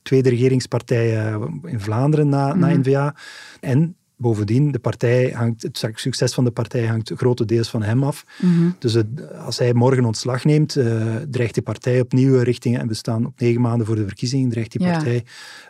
tweede 0.03 0.29
regeringspartij 0.29 1.37
in 1.63 1.79
Vlaanderen 1.79 2.29
na, 2.29 2.53
mm 2.53 2.63
-hmm. 2.63 2.81
na. 2.81 3.15
En 3.59 3.95
bovendien, 4.17 4.71
de 4.71 4.79
partij 4.79 5.29
hangt, 5.29 5.61
het 5.61 5.87
succes 5.93 6.33
van 6.33 6.43
de 6.43 6.51
partij 6.51 6.85
hangt 6.85 7.11
grotendeels 7.15 7.69
van 7.69 7.83
hem 7.83 8.03
af. 8.03 8.25
Mm 8.41 8.57
-hmm. 8.57 8.75
Dus 8.79 8.93
het, 8.93 9.07
als 9.45 9.57
hij 9.57 9.73
morgen 9.73 10.05
ontslag 10.05 10.43
neemt, 10.43 10.75
uh, 10.75 11.15
dreigt 11.29 11.53
die 11.53 11.63
partij 11.63 12.01
opnieuw 12.01 12.39
richtingen, 12.39 12.79
en 12.79 12.87
we 12.87 12.93
staan 12.93 13.25
op 13.25 13.39
negen 13.39 13.61
maanden 13.61 13.87
voor 13.87 13.95
de 13.95 14.05
verkiezingen, 14.05 14.49
dreigt 14.49 14.71
die 14.71 14.87
partij 14.87 15.23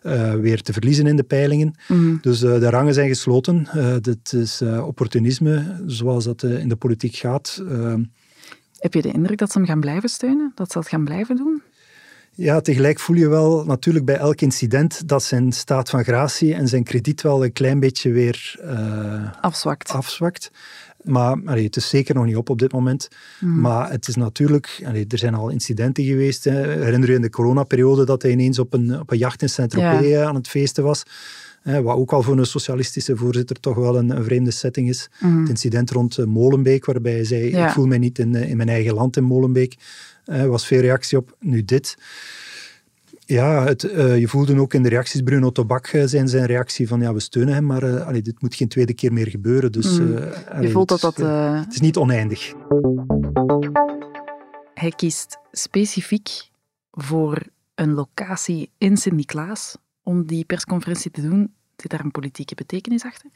uh, 0.03 0.33
weer 0.33 0.61
te 0.61 0.73
verliezen 0.73 1.07
in 1.07 1.15
de 1.15 1.23
peilingen. 1.23 1.75
Mm 1.87 1.97
-hmm. 1.97 2.17
Dus 2.21 2.43
uh, 2.43 2.59
de 2.59 2.69
rangen 2.69 2.93
zijn 2.93 3.07
gesloten. 3.07 3.67
dit 4.01 4.33
is 4.33 4.61
opportunisme, 4.61 5.81
zoals 5.85 6.23
dat 6.23 6.43
in 6.43 6.69
de 6.69 6.75
politiek 6.75 7.15
gaat. 7.15 7.63
Heb 8.79 8.93
je 8.93 9.01
de 9.01 9.11
indruk 9.11 9.37
dat 9.37 9.51
ze 9.51 9.57
hem 9.57 9.67
gaan 9.67 9.79
blijven 9.79 10.09
steunen? 10.09 10.51
Dat 10.55 10.71
ze 10.71 10.77
dat 10.77 10.87
gaan 10.87 11.03
blijven 11.03 11.35
doen? 11.35 11.61
Ja, 12.37 12.61
tegelijk 12.61 12.99
voel 12.99 13.15
je 13.15 13.27
wel 13.27 13.65
natuurlijk 13.65 14.05
bij 14.05 14.17
elk 14.17 14.41
incident 14.41 15.07
dat 15.07 15.23
zijn 15.23 15.51
staat 15.51 15.89
van 15.89 16.03
gratie 16.03 16.53
en 16.53 16.67
zijn 16.67 16.83
krediet 16.83 17.21
wel 17.21 17.43
een 17.43 17.53
klein 17.53 17.79
beetje 17.79 18.11
weer 18.11 18.59
uh, 18.63 19.33
afzwakt. 19.41 19.89
afzwakt. 19.89 20.51
Maar 21.03 21.41
allee, 21.45 21.63
het 21.63 21.75
is 21.75 21.89
zeker 21.89 22.15
nog 22.15 22.25
niet 22.25 22.35
op 22.35 22.49
op 22.49 22.59
dit 22.59 22.71
moment. 22.71 23.07
Mm. 23.39 23.59
Maar 23.59 23.91
het 23.91 24.07
is 24.07 24.15
natuurlijk, 24.15 24.81
allee, 24.85 25.05
er 25.07 25.17
zijn 25.17 25.33
al 25.33 25.49
incidenten 25.49 26.03
geweest. 26.03 26.43
Hè. 26.43 26.67
Herinner 26.67 27.09
je 27.09 27.15
in 27.15 27.21
de 27.21 27.29
coronaperiode 27.29 28.05
dat 28.05 28.21
hij 28.21 28.31
ineens 28.31 28.59
op 28.59 28.73
een, 28.73 28.99
op 28.99 29.11
een 29.11 29.17
jacht 29.17 29.41
in 29.41 29.49
Saint-Tropez 29.49 30.07
ja. 30.07 30.25
aan 30.25 30.35
het 30.35 30.47
feesten 30.47 30.83
was? 30.83 31.03
Wat 31.67 31.95
ook 31.95 32.11
al 32.11 32.21
voor 32.21 32.37
een 32.37 32.45
socialistische 32.45 33.15
voorzitter 33.15 33.59
toch 33.59 33.75
wel 33.75 33.97
een, 33.97 34.09
een 34.09 34.23
vreemde 34.23 34.51
setting 34.51 34.89
is. 34.89 35.09
Mm. 35.19 35.39
Het 35.39 35.49
incident 35.49 35.89
rond 35.89 36.17
uh, 36.17 36.25
Molenbeek, 36.25 36.85
waarbij 36.85 37.13
hij 37.13 37.23
zei, 37.23 37.49
ja. 37.49 37.67
ik 37.67 37.73
voel 37.73 37.85
mij 37.85 37.97
niet 37.97 38.19
in, 38.19 38.33
uh, 38.33 38.49
in 38.49 38.57
mijn 38.57 38.69
eigen 38.69 38.93
land 38.93 39.17
in 39.17 39.23
Molenbeek. 39.23 39.75
Uh, 40.25 40.45
was 40.45 40.65
veel 40.65 40.81
reactie 40.81 41.17
op. 41.17 41.35
Nu 41.39 41.65
dit. 41.65 41.97
Ja, 43.25 43.65
het, 43.65 43.81
je 44.17 44.27
voelde 44.27 44.59
ook 44.59 44.73
in 44.73 44.83
de 44.83 44.89
reacties, 44.89 45.21
Bruno 45.21 45.51
Tobak 45.51 45.87
zijn 46.05 46.27
zijn 46.27 46.45
reactie 46.45 46.87
van 46.87 47.01
ja, 47.01 47.13
we 47.13 47.19
steunen 47.19 47.53
hem, 47.53 47.65
maar 47.65 48.03
allee, 48.03 48.21
dit 48.21 48.41
moet 48.41 48.55
geen 48.55 48.67
tweede 48.67 48.93
keer 48.93 49.13
meer 49.13 49.27
gebeuren. 49.27 49.71
Dus, 49.71 49.99
mm. 49.99 50.17
je 50.61 50.69
voelt 50.69 50.87
dat 50.87 51.01
dat... 51.01 51.17
Het 51.17 51.73
is 51.73 51.79
niet 51.79 51.97
oneindig. 51.97 52.53
Hij 54.73 54.91
kiest 54.95 55.37
specifiek 55.51 56.29
voor 56.91 57.41
een 57.75 57.93
locatie 57.93 58.69
in 58.77 58.97
Sint-Niklaas 58.97 59.77
om 60.03 60.25
die 60.25 60.45
persconferentie 60.45 61.11
te 61.11 61.21
doen. 61.21 61.53
Zit 61.77 61.91
daar 61.91 62.03
een 62.03 62.11
politieke 62.11 62.55
betekenis 62.55 63.03
achter? 63.03 63.29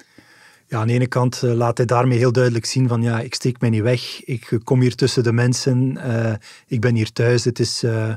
Ja, 0.71 0.79
aan 0.79 0.87
de 0.87 0.93
ene 0.93 1.07
kant 1.07 1.41
uh, 1.43 1.53
laat 1.53 1.77
hij 1.77 1.85
daarmee 1.85 2.17
heel 2.17 2.31
duidelijk 2.31 2.65
zien 2.65 2.87
van 2.87 3.01
ja, 3.01 3.19
ik 3.19 3.33
steek 3.33 3.59
mij 3.59 3.69
niet 3.69 3.81
weg, 3.81 4.25
ik 4.25 4.59
kom 4.63 4.81
hier 4.81 4.95
tussen 4.95 5.23
de 5.23 5.31
mensen, 5.31 5.97
uh, 5.97 6.33
ik 6.67 6.81
ben 6.81 6.95
hier 6.95 7.11
thuis. 7.11 7.43
Het 7.43 7.59
is 7.59 7.83
uh, 7.83 8.13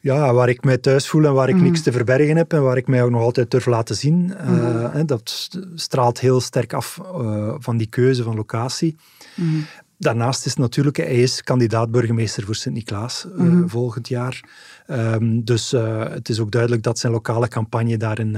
ja, 0.00 0.32
waar 0.32 0.48
ik 0.48 0.64
mij 0.64 0.78
thuis 0.78 1.08
voel 1.08 1.24
en 1.24 1.32
waar 1.32 1.48
ik 1.48 1.54
mm. 1.54 1.62
niks 1.62 1.82
te 1.82 1.92
verbergen 1.92 2.36
heb 2.36 2.52
en 2.52 2.62
waar 2.62 2.76
ik 2.76 2.86
mij 2.86 3.02
ook 3.02 3.10
nog 3.10 3.20
altijd 3.20 3.50
durf 3.50 3.66
laten 3.66 3.96
zien. 3.96 4.34
Mm. 4.44 5.06
dat 5.06 5.50
straalt 5.74 6.20
heel 6.20 6.40
sterk 6.40 6.72
af 6.72 7.00
van 7.58 7.76
die 7.76 7.88
keuze 7.88 8.22
van 8.22 8.36
locatie. 8.36 8.96
Mm. 9.34 9.66
Daarnaast 9.98 10.46
is 10.46 10.54
natuurlijk, 10.54 10.96
hij 10.96 11.22
is 11.22 11.42
kandidaat 11.42 11.90
burgemeester 11.90 12.44
voor 12.44 12.54
Sint-Niklaas 12.54 13.26
-hmm. 13.36 13.68
volgend 13.68 14.08
jaar. 14.08 14.44
Um, 14.86 15.44
dus 15.44 15.70
het 16.10 16.28
is 16.28 16.40
ook 16.40 16.50
duidelijk 16.50 16.82
dat 16.82 16.98
zijn 16.98 17.12
lokale 17.12 17.48
campagne 17.48 17.96
daarin 17.96 18.36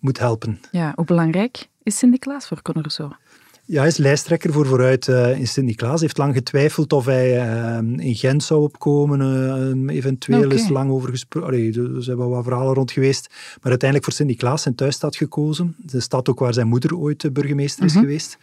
moet 0.00 0.18
helpen. 0.18 0.60
Ja, 0.70 0.92
hoe 0.94 1.04
belangrijk 1.04 1.68
is 1.82 1.98
Sint-Niklaas 1.98 2.48
voor 2.48 2.60
Rousseau? 2.62 3.12
Ja, 3.64 3.78
hij 3.78 3.88
is 3.88 3.96
lijsttrekker 3.96 4.52
voor 4.52 4.66
Vooruit 4.66 5.06
uh, 5.06 5.38
in 5.38 5.46
Sint-Niklaas. 5.46 5.92
Hij 5.92 6.00
heeft 6.00 6.18
lang 6.18 6.34
getwijfeld 6.34 6.92
of 6.92 7.04
hij 7.04 7.36
uh, 7.36 8.06
in 8.06 8.14
Gent 8.14 8.42
zou 8.42 8.62
opkomen. 8.62 9.20
Uh, 9.20 9.96
eventueel 9.96 10.44
okay. 10.44 10.58
is 10.58 10.68
lang 10.68 10.90
over 10.90 11.08
gesproken. 11.10 11.74
Er 11.96 12.02
zijn 12.02 12.16
wel 12.16 12.28
wat 12.28 12.44
verhalen 12.44 12.74
rond 12.74 12.92
geweest. 12.92 13.28
Maar 13.28 13.70
uiteindelijk 13.70 14.04
voor 14.04 14.12
Sint-Niklaas 14.12 14.62
zijn 14.62 14.74
thuisstad 14.74 15.16
gekozen. 15.16 15.76
De 15.78 16.00
stad 16.00 16.28
ook 16.28 16.38
waar 16.38 16.54
zijn 16.54 16.68
moeder 16.68 16.96
ooit 16.96 17.32
burgemeester 17.32 17.84
is 17.84 17.92
mm 17.92 17.98
-hmm. 17.98 18.06
geweest. 18.06 18.38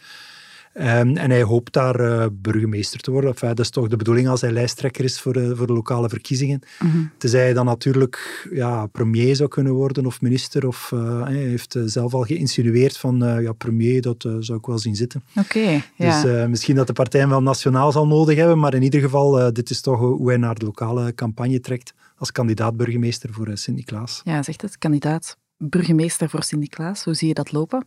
Um, 0.74 1.16
en 1.16 1.30
hij 1.30 1.42
hoopt 1.42 1.72
daar 1.72 2.00
uh, 2.00 2.26
burgemeester 2.32 3.00
te 3.00 3.10
worden. 3.10 3.30
Enfin, 3.30 3.48
dat 3.48 3.58
is 3.58 3.70
toch 3.70 3.88
de 3.88 3.96
bedoeling 3.96 4.28
als 4.28 4.40
hij 4.40 4.50
lijsttrekker 4.50 5.04
is 5.04 5.20
voor, 5.20 5.36
uh, 5.36 5.56
voor 5.56 5.66
de 5.66 5.72
lokale 5.72 6.08
verkiezingen. 6.08 6.60
Mm 6.80 6.90
-hmm. 6.90 7.10
Tenzij 7.18 7.40
hij 7.40 7.52
dan 7.52 7.64
natuurlijk 7.64 8.48
ja, 8.52 8.86
premier 8.86 9.36
zou 9.36 9.48
kunnen 9.48 9.72
worden 9.72 10.06
of 10.06 10.20
minister. 10.20 10.66
Of 10.66 10.90
uh, 10.94 11.24
hij 11.24 11.34
heeft 11.34 11.76
zelf 11.84 12.14
al 12.14 12.22
geïnsinueerd 12.22 12.96
van 12.96 13.18
ja, 13.40 13.52
premier, 13.52 14.02
dat 14.02 14.22
zou 14.40 14.58
ik 14.58 14.66
wel 14.66 14.78
zien 14.78 14.96
zitten. 14.96 15.22
Oké, 15.36 15.58
okay, 15.58 15.82
ja. 15.96 16.22
Dus 16.22 16.48
misschien 16.48 16.76
dat 16.76 16.86
de 16.86 16.92
partij 16.92 17.20
hem 17.20 17.28
wel 17.28 17.42
nationaal 17.42 17.92
zal 17.92 18.06
nodig 18.06 18.36
hebben. 18.36 18.58
Maar 18.58 18.74
in 18.74 18.82
ieder 18.82 19.00
geval, 19.00 19.52
dit 19.52 19.70
is 19.70 19.80
toch 19.80 19.98
hoe 19.98 20.28
hij 20.28 20.36
naar 20.36 20.54
de 20.54 20.64
lokale 20.64 21.14
campagne 21.14 21.60
trekt 21.60 21.94
als 22.16 22.32
kandidaat 22.32 22.76
burgemeester 22.76 23.32
voor 23.32 23.50
Sint-Niklaas. 23.52 24.20
Ja, 24.24 24.42
zegt 24.42 24.62
het. 24.62 24.78
Kandidaat 24.78 25.36
burgemeester 25.56 26.28
voor 26.28 26.42
Sint-Niklaas. 26.42 27.04
Hoe 27.04 27.14
zie 27.14 27.28
je 27.28 27.34
dat 27.34 27.52
lopen? 27.52 27.86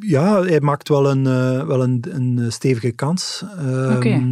Ja, 0.00 0.42
hij 0.42 0.60
maakt 0.60 0.88
wel 0.88 1.10
een, 1.10 1.24
uh, 1.24 1.66
wel 1.66 1.82
een, 1.82 2.02
een 2.08 2.52
stevige 2.52 2.92
kans. 2.92 3.44
Um, 3.58 3.96
okay. 3.96 4.26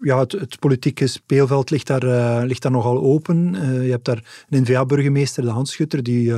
Ja, 0.00 0.18
het, 0.18 0.32
het, 0.32 0.58
politieke 0.58 1.06
speelveld 1.06 1.70
ligt 1.70 1.86
daar, 1.86 2.04
uh, 2.04 2.40
ligt 2.44 2.62
daar 2.62 2.72
nogal 2.72 3.02
open. 3.02 3.54
Uh, 3.54 3.84
je 3.84 3.90
hebt 3.90 4.04
daar 4.04 4.46
een 4.48 4.62
N-VA-burgemeester, 4.62 5.42
de 5.42 5.50
Hans 5.50 5.70
Schutter, 5.70 6.02
die 6.02 6.34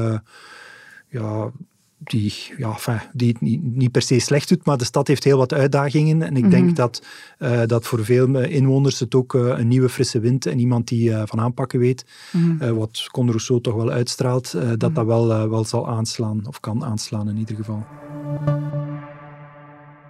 ja, 1.09 1.53
die, 1.99 2.35
ja, 2.57 2.71
enfin, 2.71 3.01
die 3.13 3.29
het 3.29 3.41
niet, 3.41 3.63
niet, 3.63 3.93
per 3.93 4.03
se 4.03 4.19
slecht 4.19 4.49
doet, 4.49 4.65
maar 4.65 4.77
de 4.77 4.85
stad 4.85 5.07
heeft 5.07 5.25
heel 5.25 5.39
wat 5.39 5.53
uitdagingen. 5.53 6.23
En 6.23 6.37
ik 6.37 6.45
mm 6.45 6.51
-hmm. 6.51 6.51
denk 6.51 6.77
dat, 6.77 7.03
uh, 7.39 7.63
dat 7.67 7.87
voor 7.87 8.05
veel 8.05 8.39
inwoners 8.39 9.01
het 9.01 9.15
ook 9.15 9.35
uh, 9.35 9.59
een 9.59 9.69
nieuwe 9.69 9.89
frisse 9.89 10.21
wind 10.21 10.47
en 10.47 10.59
iemand 10.59 10.89
die 10.89 11.11
uh, 11.11 11.23
van 11.25 11.41
aanpakken 11.41 11.79
weet, 11.79 12.05
mm 12.33 12.59
-hmm. 12.59 12.75
wat 12.75 13.09
Conor 13.11 13.31
Rousseau 13.31 13.61
toch 13.61 13.75
wel 13.75 13.91
uitstraalt, 13.91 14.53
dat 14.53 14.63
mm 14.63 14.69
-hmm. 14.69 14.95
dat 14.95 15.07
wel, 15.07 15.49
wel 15.51 15.65
zal 15.65 15.89
aanslaan, 15.89 16.47
of 16.47 16.61
kan 16.61 16.85
aanslaan 16.85 17.29
in 17.29 17.37
ieder 17.37 17.57
geval. 17.57 17.87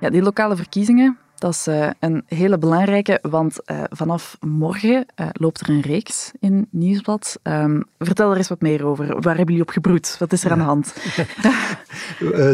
Ja, 0.00 0.10
die 0.10 0.22
lokale 0.22 0.56
verkiezingen, 0.56 1.18
dat 1.38 1.52
is 1.52 1.68
uh, 1.68 1.90
een 2.00 2.24
hele 2.26 2.58
belangrijke, 2.58 3.18
want 3.22 3.56
uh, 3.66 3.82
vanaf 3.90 4.36
morgen 4.40 5.06
uh, 5.16 5.26
loopt 5.32 5.60
er 5.60 5.68
een 5.68 5.80
reeks 5.80 6.32
in 6.40 6.66
Nieuwsblad. 6.70 7.38
Um, 7.42 7.84
vertel 7.98 8.30
er 8.30 8.36
eens 8.36 8.48
wat 8.48 8.60
meer 8.60 8.84
over. 8.84 9.06
Waar 9.06 9.36
hebben 9.36 9.54
jullie 9.54 9.62
op 9.62 9.70
gebroed? 9.70 10.16
Wat 10.18 10.32
is 10.32 10.44
er 10.44 10.48
ja. 10.48 10.52
aan 10.52 10.58
de 10.58 10.64
hand? 10.64 10.94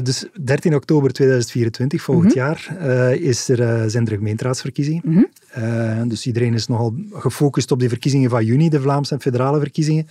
dus 0.06 0.26
13 0.44 0.74
oktober 0.74 1.12
2024, 1.12 2.02
volgend 2.02 2.34
mm 2.34 2.40
-hmm. 2.40 2.50
jaar, 2.50 3.20
is 3.20 3.48
er, 3.48 3.90
zijn 3.90 4.06
er 4.06 4.16
gemeenteraadsverkiezingen. 4.16 5.02
Mm 5.04 5.26
-hmm. 5.52 6.08
dus 6.08 6.26
iedereen 6.26 6.54
is 6.54 6.66
nogal 6.66 6.94
gefocust 7.12 7.70
op 7.70 7.80
die 7.80 7.88
verkiezingen 7.88 8.30
van 8.30 8.44
juni, 8.44 8.68
de 8.68 8.80
Vlaamse 8.80 9.14
en 9.14 9.20
federale 9.20 9.58
verkiezingen. 9.58 10.06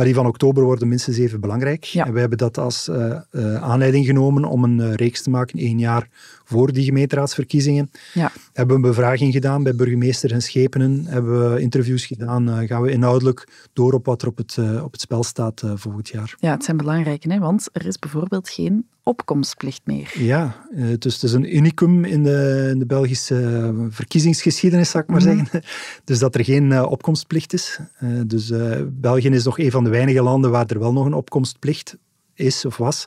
Maar 0.00 0.08
die 0.08 0.18
van 0.18 0.28
oktober 0.28 0.64
worden 0.64 0.88
minstens 0.88 1.18
even 1.18 1.40
belangrijk. 1.40 1.84
Ja. 1.84 2.06
En 2.06 2.12
wij 2.12 2.20
hebben 2.20 2.38
dat 2.38 2.58
als 2.58 2.88
uh, 2.88 3.20
uh, 3.32 3.54
aanleiding 3.54 4.06
genomen 4.06 4.44
om 4.44 4.64
een 4.64 4.78
uh, 4.78 4.94
reeks 4.94 5.22
te 5.22 5.30
maken, 5.30 5.58
één 5.58 5.78
jaar 5.78 6.08
voor 6.44 6.72
die 6.72 6.84
gemeenteraadsverkiezingen. 6.84 7.90
Ja. 8.14 8.32
Hebben 8.52 8.76
we 8.76 8.82
een 8.82 8.88
bevraging 8.88 9.32
gedaan 9.32 9.62
bij 9.62 9.74
burgemeesters 9.74 10.32
en 10.32 10.42
schepenen. 10.42 11.04
Hebben 11.06 11.52
we 11.52 11.60
interviews 11.60 12.06
gedaan. 12.06 12.66
gaan 12.66 12.82
we 12.82 12.90
inhoudelijk 12.90 13.68
door 13.72 13.92
op 13.92 14.06
wat 14.06 14.22
er 14.22 14.28
op 14.28 14.36
het, 14.36 14.58
op 14.82 14.92
het 14.92 15.00
spel 15.00 15.22
staat 15.22 15.62
volgend 15.74 16.08
jaar. 16.08 16.36
Ja, 16.38 16.50
het 16.50 16.64
zijn 16.64 16.76
belangrijke, 16.76 17.32
hè? 17.32 17.38
want 17.38 17.68
er 17.72 17.86
is 17.86 17.98
bijvoorbeeld 17.98 18.48
geen 18.48 18.86
opkomstplicht 19.02 19.80
meer. 19.84 20.12
Ja, 20.14 20.66
dus 20.98 21.14
het 21.14 21.22
is 21.22 21.32
een 21.32 21.56
unicum 21.56 22.04
in 22.04 22.22
de, 22.22 22.68
in 22.72 22.78
de 22.78 22.86
Belgische 22.86 23.88
verkiezingsgeschiedenis, 23.90 24.90
zou 24.90 25.04
ik 25.04 25.10
maar 25.10 25.20
mm. 25.20 25.36
zeggen. 25.36 25.62
Dus 26.04 26.18
dat 26.18 26.34
er 26.34 26.44
geen 26.44 26.84
opkomstplicht 26.84 27.52
is. 27.52 27.78
Dus 28.26 28.52
België 28.92 29.28
is 29.28 29.44
nog 29.44 29.58
een 29.58 29.70
van 29.70 29.84
de 29.84 29.90
weinige 29.90 30.22
landen 30.22 30.50
waar 30.50 30.66
er 30.66 30.78
wel 30.78 30.92
nog 30.92 31.06
een 31.06 31.14
opkomstplicht 31.14 31.96
is 32.34 32.64
of 32.64 32.76
was. 32.76 33.06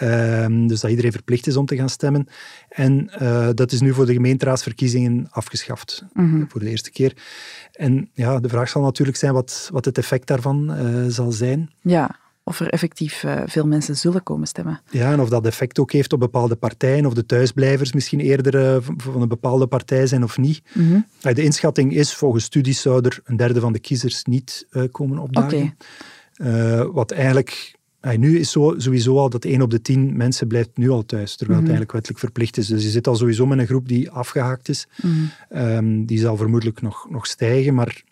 Um, 0.00 0.66
dus 0.66 0.80
dat 0.80 0.90
iedereen 0.90 1.12
verplicht 1.12 1.46
is 1.46 1.56
om 1.56 1.66
te 1.66 1.76
gaan 1.76 1.88
stemmen. 1.88 2.26
En 2.68 3.10
uh, 3.22 3.48
dat 3.54 3.72
is 3.72 3.80
nu 3.80 3.94
voor 3.94 4.06
de 4.06 4.12
gemeenteraadsverkiezingen 4.12 5.26
afgeschaft. 5.30 6.04
Mm 6.12 6.30
-hmm. 6.30 6.50
Voor 6.50 6.60
de 6.60 6.68
eerste 6.68 6.90
keer. 6.90 7.16
En 7.72 8.10
ja, 8.12 8.40
de 8.40 8.48
vraag 8.48 8.68
zal 8.68 8.82
natuurlijk 8.82 9.18
zijn 9.18 9.32
wat, 9.32 9.68
wat 9.72 9.84
het 9.84 9.98
effect 9.98 10.26
daarvan 10.26 10.70
uh, 10.70 11.04
zal 11.08 11.32
zijn. 11.32 11.70
Ja, 11.80 12.16
of 12.44 12.60
er 12.60 12.68
effectief 12.68 13.22
uh, 13.22 13.42
veel 13.46 13.66
mensen 13.66 13.96
zullen 13.96 14.22
komen 14.22 14.46
stemmen. 14.46 14.80
Ja, 14.90 15.12
en 15.12 15.20
of 15.20 15.28
dat 15.28 15.46
effect 15.46 15.78
ook 15.78 15.92
heeft 15.92 16.12
op 16.12 16.20
bepaalde 16.20 16.56
partijen, 16.56 17.06
of 17.06 17.14
de 17.14 17.26
thuisblijvers 17.26 17.92
misschien 17.92 18.20
eerder 18.20 18.82
van 18.96 19.22
een 19.22 19.28
bepaalde 19.28 19.66
partij 19.66 20.06
zijn 20.06 20.24
of 20.24 20.38
niet. 20.38 20.62
Mm 20.72 20.88
-hmm. 21.20 21.34
De 21.34 21.42
inschatting 21.42 21.94
is, 21.94 22.14
volgens 22.14 22.44
studies 22.44 22.80
zou 22.80 23.04
er 23.04 23.20
een 23.24 23.36
derde 23.36 23.60
van 23.60 23.72
de 23.72 23.78
kiezers 23.78 24.24
niet 24.24 24.66
komen 24.90 25.18
opdagen. 25.18 25.76
Okay. 26.38 26.86
wat 26.86 27.10
eigenlijk 27.10 27.80
nu 28.16 28.38
is 28.38 28.50
zo, 28.50 28.74
sowieso 28.76 29.18
al 29.18 29.30
dat 29.30 29.44
1 29.44 29.62
op 29.62 29.70
de 29.70 29.80
10 29.80 30.16
mensen 30.16 30.46
blijft 30.46 30.70
nu 30.74 30.90
al 30.90 31.04
thuis, 31.04 31.36
terwijl 31.36 31.60
mm 31.60 31.66
-hmm. 31.66 31.74
het 31.74 31.86
eigenlijk 31.86 31.92
wettelijk 31.92 32.20
verplicht 32.20 32.56
is. 32.56 32.66
Dus 32.66 32.82
je 32.82 32.90
zit 32.90 33.06
al 33.06 33.16
sowieso 33.16 33.46
met 33.46 33.58
een 33.58 33.66
groep 33.66 33.88
die 33.88 34.10
afgehaakt 34.10 34.68
is. 34.68 34.86
Mm 35.02 35.30
-hmm. 35.48 35.58
um, 35.58 36.06
die 36.06 36.18
zal 36.18 36.36
vermoedelijk 36.36 36.82
nog, 36.82 37.10
nog 37.10 37.26
stijgen, 37.26 37.74
maar 37.74 38.02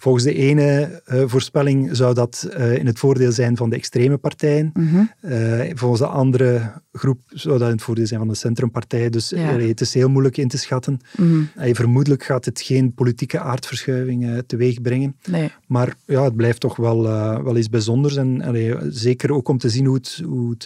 Volgens 0.00 0.24
de 0.24 0.34
ene 0.34 1.02
uh, 1.06 1.22
voorspelling 1.26 1.96
zou 1.96 2.14
dat 2.14 2.48
uh, 2.56 2.76
in 2.76 2.86
het 2.86 2.98
voordeel 2.98 3.32
zijn 3.32 3.56
van 3.56 3.70
de 3.70 3.76
extreme 3.76 4.16
partijen. 4.16 4.70
Mm 4.74 4.88
-hmm. 4.88 5.10
uh, 5.20 5.70
volgens 5.74 6.00
de 6.00 6.06
andere 6.06 6.72
groep 6.92 7.20
zou 7.28 7.58
dat 7.58 7.68
in 7.68 7.74
het 7.74 7.82
voordeel 7.82 8.06
zijn 8.06 8.20
van 8.20 8.28
de 8.28 8.34
centrumpartijen. 8.34 9.12
Dus 9.12 9.30
ja. 9.30 9.58
het 9.58 9.80
is 9.80 9.94
heel 9.94 10.08
moeilijk 10.08 10.36
in 10.36 10.48
te 10.48 10.58
schatten. 10.58 11.00
Mm 11.16 11.48
-hmm. 11.56 11.74
vermoedelijk 11.74 12.22
gaat 12.22 12.44
het 12.44 12.60
geen 12.60 12.94
politieke 12.94 13.40
aardverschuiving 13.40 14.42
teweeg 14.46 14.80
brengen. 14.80 15.16
Nee. 15.28 15.50
Maar 15.66 15.94
ja, 16.04 16.24
het 16.24 16.36
blijft 16.36 16.60
toch 16.60 16.76
wel, 16.76 17.02
wel 17.42 17.56
iets 17.56 17.68
bijzonders. 17.68 18.16
En 18.16 18.88
zeker 18.88 19.32
ook 19.32 19.48
om 19.48 19.58
te 19.58 19.68
zien 19.68 19.86
hoe 19.86 19.96
het, 19.96 20.22
hoe 20.24 20.50
het 20.50 20.62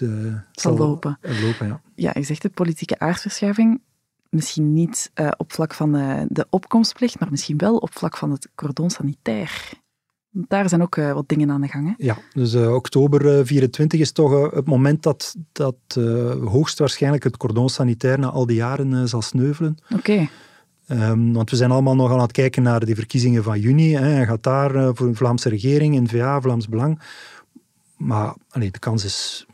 zal, 0.52 0.76
zal 0.76 0.76
lopen. 0.76 1.18
lopen 1.42 1.66
ja. 1.66 1.80
ja, 1.94 2.10
je 2.14 2.22
zegt 2.22 2.42
de 2.42 2.48
politieke 2.48 2.98
aardverschuiving 2.98 3.80
misschien 4.34 4.72
niet 4.72 5.10
uh, 5.14 5.28
op 5.36 5.52
vlak 5.52 5.74
van 5.74 5.92
de, 5.92 6.26
de, 6.28 6.46
opkomstplicht, 6.50 7.20
maar 7.20 7.30
misschien 7.30 7.56
wel 7.56 7.76
op 7.76 7.98
vlak 7.98 8.16
van 8.16 8.30
het 8.30 8.48
cordon 8.54 8.90
sanitair. 8.90 9.72
Daar 10.30 10.68
zijn 10.68 10.82
ook 10.82 10.96
uh, 10.96 11.12
wat 11.12 11.28
dingen 11.28 11.50
aan 11.50 11.60
de 11.60 11.68
gang. 11.68 11.86
Hè? 11.86 12.04
Ja, 12.04 12.16
dus 12.32 12.54
oktober 12.54 13.46
24 13.46 14.00
is 14.00 14.12
toch 14.12 14.50
het 14.50 14.66
moment 14.66 15.02
dat, 15.02 15.34
dat 15.52 15.76
hoogstwaarschijnlijk 16.44 17.24
het 17.24 17.36
cordon 17.36 17.68
sanitair 17.68 18.18
na 18.18 18.28
al 18.30 18.46
die 18.46 18.56
jaren 18.56 19.08
zal 19.08 19.22
sneuvelen. 19.22 19.76
Oké. 19.84 19.94
Okay. 19.98 20.30
Um, 21.10 21.32
want 21.32 21.50
we 21.50 21.56
zijn 21.56 21.70
allemaal 21.70 21.94
nog 21.94 22.12
aan 22.12 22.20
het 22.20 22.32
kijken 22.32 22.62
naar 22.62 22.84
de 22.84 22.94
verkiezingen 22.94 23.42
van 23.42 23.60
juni. 23.60 23.94
Hè, 23.94 24.18
en 24.20 24.26
gaat 24.26 24.42
daar 24.42 24.94
voor 24.94 25.06
de 25.06 25.14
Vlaamse 25.14 25.48
regering, 25.48 26.00
N-VA, 26.00 26.40
Vlaams 26.40 26.68
Belang. 26.68 27.00
Maar 27.96 28.34
allee, 28.50 28.70
de 28.70 28.78
kans 28.78 29.04
is 29.04 29.46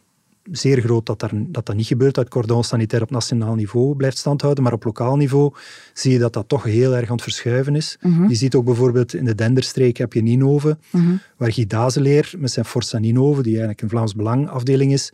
zeer 0.50 0.80
groot 0.80 1.06
dat, 1.06 1.30
dat 1.32 1.66
dat 1.66 1.76
niet 1.76 1.86
gebeurt, 1.86 2.14
dat 2.14 2.24
het 2.24 2.32
cordon 2.32 2.64
sanitair 2.64 3.02
op 3.02 3.10
nationaal 3.10 3.54
niveau 3.54 3.96
blijft 3.96 4.18
standhouden, 4.18 4.64
maar 4.64 4.72
op 4.72 4.84
lokaal 4.84 5.16
niveau 5.16 5.54
zie 5.92 6.12
je 6.12 6.18
dat 6.18 6.32
dat 6.32 6.48
toch 6.48 6.62
heel 6.62 6.96
erg 6.96 7.06
aan 7.08 7.14
het 7.14 7.22
verschuiven 7.22 7.76
is. 7.76 7.98
Mm 8.00 8.14
-hmm. 8.14 8.28
Je 8.28 8.34
ziet 8.34 8.54
ook 8.54 8.64
bijvoorbeeld 8.64 9.14
in 9.14 9.24
de 9.24 9.34
Denderstreek 9.34 9.96
heb 9.96 10.12
je 10.12 10.22
Ninove, 10.22 10.78
mm 10.90 11.00
-hmm. 11.00 11.20
waar 11.36 11.52
Guy 11.52 11.66
Dazeleer 11.66 12.32
met 12.38 12.50
zijn 12.50 12.64
Forza 12.64 12.98
Ninove, 12.98 13.42
die 13.42 13.52
eigenlijk 13.52 13.82
een 13.82 13.88
Vlaams 13.88 14.14
Belang 14.14 14.48
afdeling 14.48 14.92
is, 14.92 15.12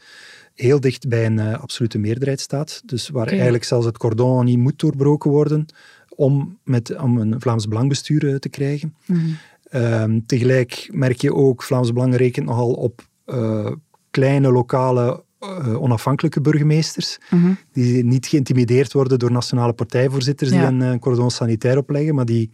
heel 0.55 0.81
dicht 0.81 1.09
bij 1.09 1.26
een 1.26 1.38
uh, 1.38 1.59
absolute 1.61 1.99
meerderheid 1.99 2.40
staat. 2.40 2.83
Dus 2.85 3.09
waar 3.09 3.23
okay. 3.23 3.35
eigenlijk 3.35 3.64
zelfs 3.64 3.87
het 3.87 3.99
cordon 3.99 4.45
niet 4.45 4.59
moet 4.59 4.78
doorbroken 4.78 5.31
worden 5.31 5.66
om, 6.09 6.59
met, 6.64 6.99
om 6.99 7.19
een 7.19 7.40
Vlaams 7.40 7.69
Belangbestuur 7.69 8.25
uh, 8.25 8.35
te 8.37 8.49
krijgen. 8.49 8.95
Mm 9.07 9.16
-hmm. 9.16 9.83
um, 9.83 10.26
tegelijk 10.26 10.88
merk 10.93 11.21
je 11.21 11.35
ook, 11.35 11.62
Vlaams 11.62 11.93
Belang 11.93 12.16
rekent 12.16 12.47
nogal 12.47 12.73
op 12.73 13.02
uh, 13.26 13.73
kleine 14.16 14.50
lokale 14.50 15.25
uh, 15.40 15.82
onafhankelijke 15.82 16.40
burgemeesters, 16.40 17.18
mm 17.30 17.42
-hmm. 17.42 17.56
die 17.73 18.04
niet 18.04 18.26
geïntimideerd 18.26 18.92
worden 18.92 19.18
door 19.18 19.32
nationale 19.32 19.73
partijvoorzitters 19.73 20.50
ja. 20.50 20.56
die 20.56 20.66
een, 20.66 20.80
een 20.80 20.99
cordon 20.99 21.30
sanitair 21.30 21.78
opleggen, 21.78 22.14
maar 22.14 22.25
die, 22.25 22.50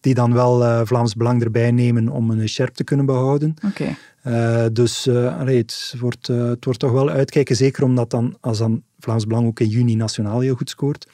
die 0.00 0.14
dan 0.14 0.32
wel 0.32 0.62
uh, 0.62 0.80
Vlaams 0.84 1.14
Belang 1.14 1.42
erbij 1.42 1.70
nemen 1.70 2.08
om 2.08 2.30
een 2.30 2.48
scherp 2.48 2.74
te 2.74 2.84
kunnen 2.84 3.06
behouden. 3.06 3.54
Okay. 3.66 3.96
Uh, 4.26 4.66
dus 4.72 5.08
allee, 5.08 5.56
het, 5.56 5.94
wordt, 6.00 6.26
het 6.26 6.64
wordt 6.64 6.78
toch 6.78 6.92
wel 6.92 7.08
uitkijken, 7.10 7.56
zeker 7.56 7.84
omdat 7.84 8.10
dan, 8.10 8.36
als 8.40 8.58
dan 8.58 8.82
Vlaams 8.98 9.26
Belang 9.26 9.46
ook 9.46 9.60
in 9.60 9.68
juni 9.68 9.94
nationaal 9.94 10.40
heel 10.40 10.54
goed 10.54 10.70
scoort, 10.70 11.08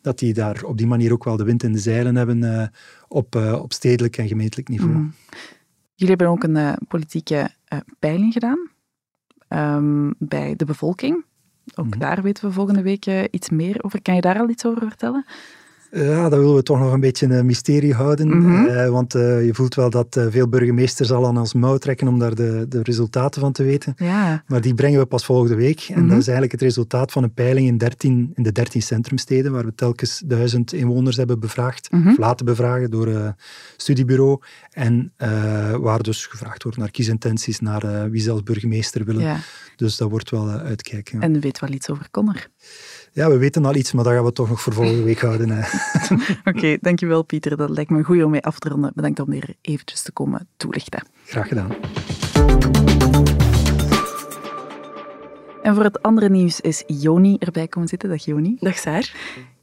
dat 0.00 0.18
die 0.18 0.34
daar 0.34 0.62
op 0.64 0.78
die 0.78 0.86
manier 0.86 1.12
ook 1.12 1.24
wel 1.24 1.36
de 1.36 1.44
wind 1.44 1.62
in 1.62 1.72
de 1.72 1.78
zeilen 1.78 2.16
hebben 2.16 2.70
op, 3.08 3.36
op 3.36 3.72
stedelijk 3.72 4.16
en 4.16 4.28
gemeentelijk 4.28 4.68
niveau. 4.68 4.90
Mm 4.90 4.96
-hmm. 4.96 5.12
Jullie 5.94 6.14
hebben 6.16 6.28
ook 6.28 6.44
een 6.44 6.78
politieke 6.88 7.50
peiling 7.98 8.32
gedaan 8.32 8.72
um, 9.54 10.14
bij 10.18 10.56
de 10.56 10.64
bevolking. 10.64 11.24
Ook 11.74 11.94
mm. 11.94 11.98
daar 11.98 12.22
weten 12.22 12.44
we 12.44 12.52
volgende 12.52 12.82
week 12.82 13.06
uh, 13.06 13.22
iets 13.30 13.50
meer 13.50 13.84
over. 13.84 14.02
Kan 14.02 14.14
je 14.14 14.20
daar 14.20 14.38
al 14.38 14.48
iets 14.48 14.66
over 14.66 14.88
vertellen? 14.88 15.24
Ja, 15.94 16.28
dat 16.28 16.38
willen 16.38 16.54
we 16.54 16.62
toch 16.62 16.78
nog 16.78 16.92
een 16.92 17.00
beetje 17.00 17.26
een 17.26 17.46
mysterie 17.46 17.94
houden. 17.94 18.28
Mm 18.28 18.44
-hmm. 18.44 18.66
uh, 18.66 18.88
want 18.88 19.14
uh, 19.14 19.44
je 19.44 19.54
voelt 19.54 19.74
wel 19.74 19.90
dat 19.90 20.16
uh, 20.16 20.26
veel 20.28 20.48
burgemeesters 20.48 21.12
al 21.12 21.26
aan 21.26 21.38
ons 21.38 21.54
mouw 21.54 21.78
trekken 21.78 22.08
om 22.08 22.18
daar 22.18 22.34
de, 22.34 22.66
de 22.68 22.82
resultaten 22.82 23.40
van 23.40 23.52
te 23.52 23.62
weten. 23.62 23.94
Ja. 23.96 24.44
Maar 24.46 24.60
die 24.60 24.74
brengen 24.74 24.98
we 24.98 25.06
pas 25.06 25.24
volgende 25.24 25.54
week. 25.54 25.80
En 25.80 25.94
mm 25.94 26.00
-hmm. 26.00 26.08
dat 26.08 26.18
is 26.18 26.26
eigenlijk 26.26 26.52
het 26.52 26.62
resultaat 26.62 27.12
van 27.12 27.22
een 27.22 27.34
peiling 27.34 27.66
in, 27.66 27.78
13, 27.78 28.32
in 28.34 28.42
de 28.42 28.52
13 28.52 28.82
centrumsteden, 28.82 29.52
waar 29.52 29.64
we 29.64 29.74
telkens 29.74 30.22
duizend 30.26 30.72
inwoners 30.72 31.16
hebben 31.16 31.40
bevraagd, 31.40 31.90
mm 31.90 32.02
-hmm. 32.02 32.10
of 32.10 32.18
laten 32.18 32.46
bevragen 32.46 32.90
door 32.90 33.06
een 33.06 33.34
studiebureau. 33.76 34.40
En 34.70 35.12
waar 35.80 36.02
dus 36.02 36.26
gevraagd 36.26 36.62
wordt 36.62 36.78
naar 36.78 36.90
kiesintenties, 36.90 37.60
naar 37.60 38.10
wie 38.10 38.20
ze 38.20 38.30
als 38.30 38.42
burgemeester 38.42 39.04
willen. 39.04 39.22
Ja. 39.22 39.38
Dus 39.76 39.96
dat 39.96 40.10
wordt 40.10 40.30
wel 40.30 40.48
uitkijken. 40.48 41.20
En 41.20 41.40
weet 41.40 41.60
wel 41.60 41.70
iets 41.70 41.90
over 41.90 42.10
Connor. 42.10 42.48
Ja, 43.14 43.28
we 43.28 43.38
weten 43.38 43.64
al 43.64 43.74
iets, 43.74 43.92
maar 43.92 44.04
dat 44.04 44.12
gaan 44.12 44.24
we 44.24 44.32
toch 44.32 44.48
nog 44.48 44.60
voor 44.60 44.72
volgende 44.72 45.02
week 45.02 45.20
houden. 45.20 45.50
Oké, 46.44 46.58
okay, 46.58 46.78
dankjewel 46.80 47.22
Pieter. 47.22 47.56
Dat 47.56 47.70
lijkt 47.70 47.90
me 47.90 48.02
goed 48.02 48.22
om 48.22 48.30
mee 48.30 48.42
af 48.42 48.58
te 48.58 48.68
ronden. 48.68 48.92
Bedankt 48.94 49.20
om 49.20 49.30
hier 49.30 49.54
eventjes 49.60 50.02
te 50.02 50.12
komen 50.12 50.48
toelichten. 50.56 51.06
Graag 51.24 51.48
gedaan. 51.48 51.70
En 55.64 55.74
voor 55.74 55.84
het 55.84 56.02
andere 56.02 56.30
nieuws 56.30 56.60
is 56.60 56.82
Joni 56.86 57.36
erbij 57.38 57.68
komen 57.68 57.88
zitten. 57.88 58.08
Dag 58.08 58.24
Joni. 58.24 58.56
Dag 58.60 58.78
Saar. 58.78 59.14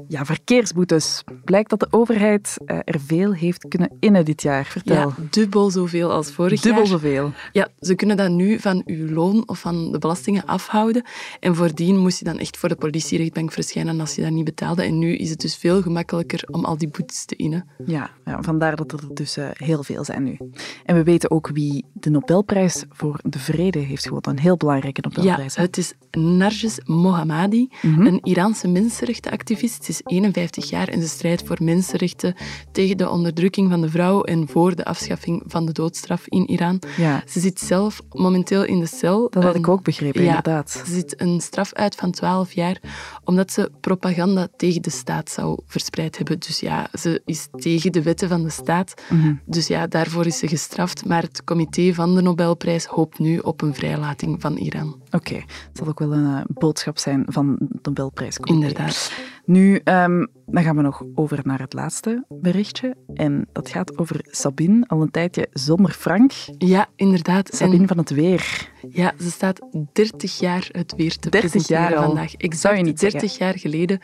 Ja, 0.07 0.25
verkeersboetes. 0.25 1.23
Blijkt 1.45 1.69
dat 1.69 1.79
de 1.79 1.87
overheid 1.89 2.57
eh, 2.65 2.77
er 2.85 2.99
veel 2.99 3.33
heeft 3.33 3.67
kunnen 3.67 3.91
innen 3.99 4.25
dit 4.25 4.41
jaar. 4.41 4.65
Vertel. 4.65 4.95
Ja, 4.95 5.13
dubbel 5.29 5.69
zoveel 5.69 6.11
als 6.11 6.31
vorig 6.31 6.61
dubbel 6.61 6.81
jaar. 6.83 6.91
Dubbel 6.91 7.09
zoveel? 7.09 7.31
Ja, 7.51 7.67
ze 7.79 7.95
kunnen 7.95 8.17
dat 8.17 8.29
nu 8.29 8.59
van 8.59 8.83
uw 8.85 9.13
loon 9.13 9.43
of 9.47 9.59
van 9.59 9.91
de 9.91 9.97
belastingen 9.97 10.45
afhouden. 10.45 11.05
En 11.39 11.55
voordien 11.55 11.97
moest 11.97 12.19
je 12.19 12.25
dan 12.25 12.39
echt 12.39 12.57
voor 12.57 12.69
de 12.69 12.75
politierechtbank 12.75 13.51
verschijnen 13.51 13.99
als 13.99 14.15
je 14.15 14.21
dat 14.21 14.31
niet 14.31 14.45
betaalde. 14.45 14.83
En 14.83 14.99
nu 14.99 15.15
is 15.15 15.29
het 15.29 15.41
dus 15.41 15.55
veel 15.55 15.81
gemakkelijker 15.81 16.43
om 16.51 16.65
al 16.65 16.77
die 16.77 16.89
boetes 16.89 17.25
te 17.25 17.35
innen. 17.35 17.65
Ja, 17.85 18.09
ja 18.25 18.41
vandaar 18.41 18.75
dat 18.75 18.91
er 18.91 18.99
dus 19.13 19.37
uh, 19.37 19.45
heel 19.53 19.83
veel 19.83 20.03
zijn 20.03 20.23
nu. 20.23 20.37
En 20.85 20.95
we 20.95 21.03
weten 21.03 21.31
ook 21.31 21.49
wie 21.53 21.85
de 21.93 22.09
Nobelprijs 22.09 22.83
voor 22.89 23.19
de 23.23 23.39
Vrede 23.39 23.79
heeft 23.79 24.03
gewonnen. 24.03 24.31
Een 24.31 24.39
heel 24.39 24.57
belangrijke 24.57 25.01
Nobelprijs. 25.01 25.55
Ja, 25.55 25.61
het 25.61 25.77
is 25.77 25.90
is 25.91 26.19
Narges 26.21 26.79
Mohammadi, 26.85 27.69
een 27.81 28.19
Iraanse 28.23 28.67
mensenrechtenactivist. 28.67 29.83
Ze 29.83 29.91
is 29.91 30.01
51 30.03 30.69
jaar 30.69 30.87
en 30.87 31.01
ze 31.01 31.07
strijdt 31.07 31.43
voor 31.45 31.57
mensenrechten 31.63 32.35
tegen 32.71 32.97
de 32.97 33.09
onderdrukking 33.09 33.69
van 33.69 33.81
de 33.81 33.89
vrouw 33.89 34.21
en 34.21 34.47
voor 34.47 34.75
de 34.75 34.85
afschaffing 34.85 35.43
van 35.45 35.65
de 35.65 35.71
doodstraf 35.71 36.27
in 36.27 36.49
Iran. 36.49 36.81
Ja. 36.97 37.23
Ze 37.27 37.39
zit 37.39 37.59
zelf 37.59 38.01
momenteel 38.11 38.63
in 38.63 38.79
de 38.79 38.85
cel. 38.85 39.29
Dat 39.29 39.43
had 39.43 39.55
ik 39.55 39.67
ook 39.67 39.83
begrepen, 39.83 40.21
ja, 40.21 40.27
inderdaad. 40.27 40.71
Ze 40.71 40.93
zit 40.93 41.21
een 41.21 41.41
straf 41.41 41.73
uit 41.73 41.95
van 41.95 42.11
12 42.11 42.53
jaar 42.53 42.79
omdat 43.23 43.51
ze 43.51 43.71
propaganda 43.81 44.47
tegen 44.57 44.81
de 44.81 44.89
staat 44.89 45.29
zou 45.29 45.59
verspreid 45.65 46.17
hebben. 46.17 46.39
Dus 46.39 46.59
ja, 46.59 46.89
ze 46.99 47.21
is 47.25 47.47
tegen 47.51 47.91
de 47.91 48.01
wetten 48.01 48.29
van 48.29 48.43
de 48.43 48.49
staat. 48.49 48.93
Mhm. 49.09 49.33
Dus 49.45 49.67
ja, 49.67 49.87
daarvoor 49.87 50.25
is 50.25 50.37
ze 50.37 50.47
gestraft. 50.47 51.05
Maar 51.05 51.21
het 51.21 51.43
comité 51.43 51.93
van 51.93 52.15
de 52.15 52.21
Nobelprijs 52.21 52.85
hoopt 52.85 53.19
nu 53.19 53.37
op 53.37 53.61
een 53.61 53.73
vrijlating 53.73 54.41
van 54.41 54.57
Iran. 54.57 55.01
Oké, 55.11 55.43
zal 55.81 55.89
ook 55.89 55.99
wel 55.99 56.13
een 56.13 56.35
eh, 56.35 56.43
boodschap 56.47 56.97
zijn 56.97 57.23
van 57.27 57.57
het 57.71 57.85
Nobelprijscomité. 57.85 58.67
Inderdaad. 58.67 59.11
Nu, 59.51 59.79
ehm, 59.83 60.25
dan 60.45 60.63
gaan 60.63 60.75
we 60.75 60.81
nog 60.81 61.03
over 61.15 61.39
naar 61.43 61.59
het 61.59 61.73
laatste 61.73 62.25
berichtje. 62.29 62.95
En 63.13 63.47
dat 63.51 63.69
gaat 63.69 63.97
over 63.97 64.19
Sabine, 64.23 64.83
al 64.87 65.01
een 65.01 65.11
tijdje 65.11 65.47
zonder 65.53 65.91
Frank. 65.91 66.31
Ja, 66.57 66.87
inderdaad. 66.95 67.49
Sabine 67.55 67.81
En 67.81 67.87
van 67.87 67.97
het 67.97 68.09
Weer. 68.09 68.69
ja, 68.89 69.13
ze 69.19 69.31
staat 69.31 69.61
30 69.93 70.39
jaar 70.39 70.69
het 70.71 70.93
weer 70.95 71.17
te 71.17 71.29
30 71.29 71.39
presenteren 71.51 71.81
jaar 71.81 71.95
al. 71.95 72.05
vandaag. 72.05 72.35
Exact 72.35 72.77
je 72.77 72.83
niet 72.83 72.99
30 72.99 73.37
jaar 73.37 73.57
geleden 73.59 73.99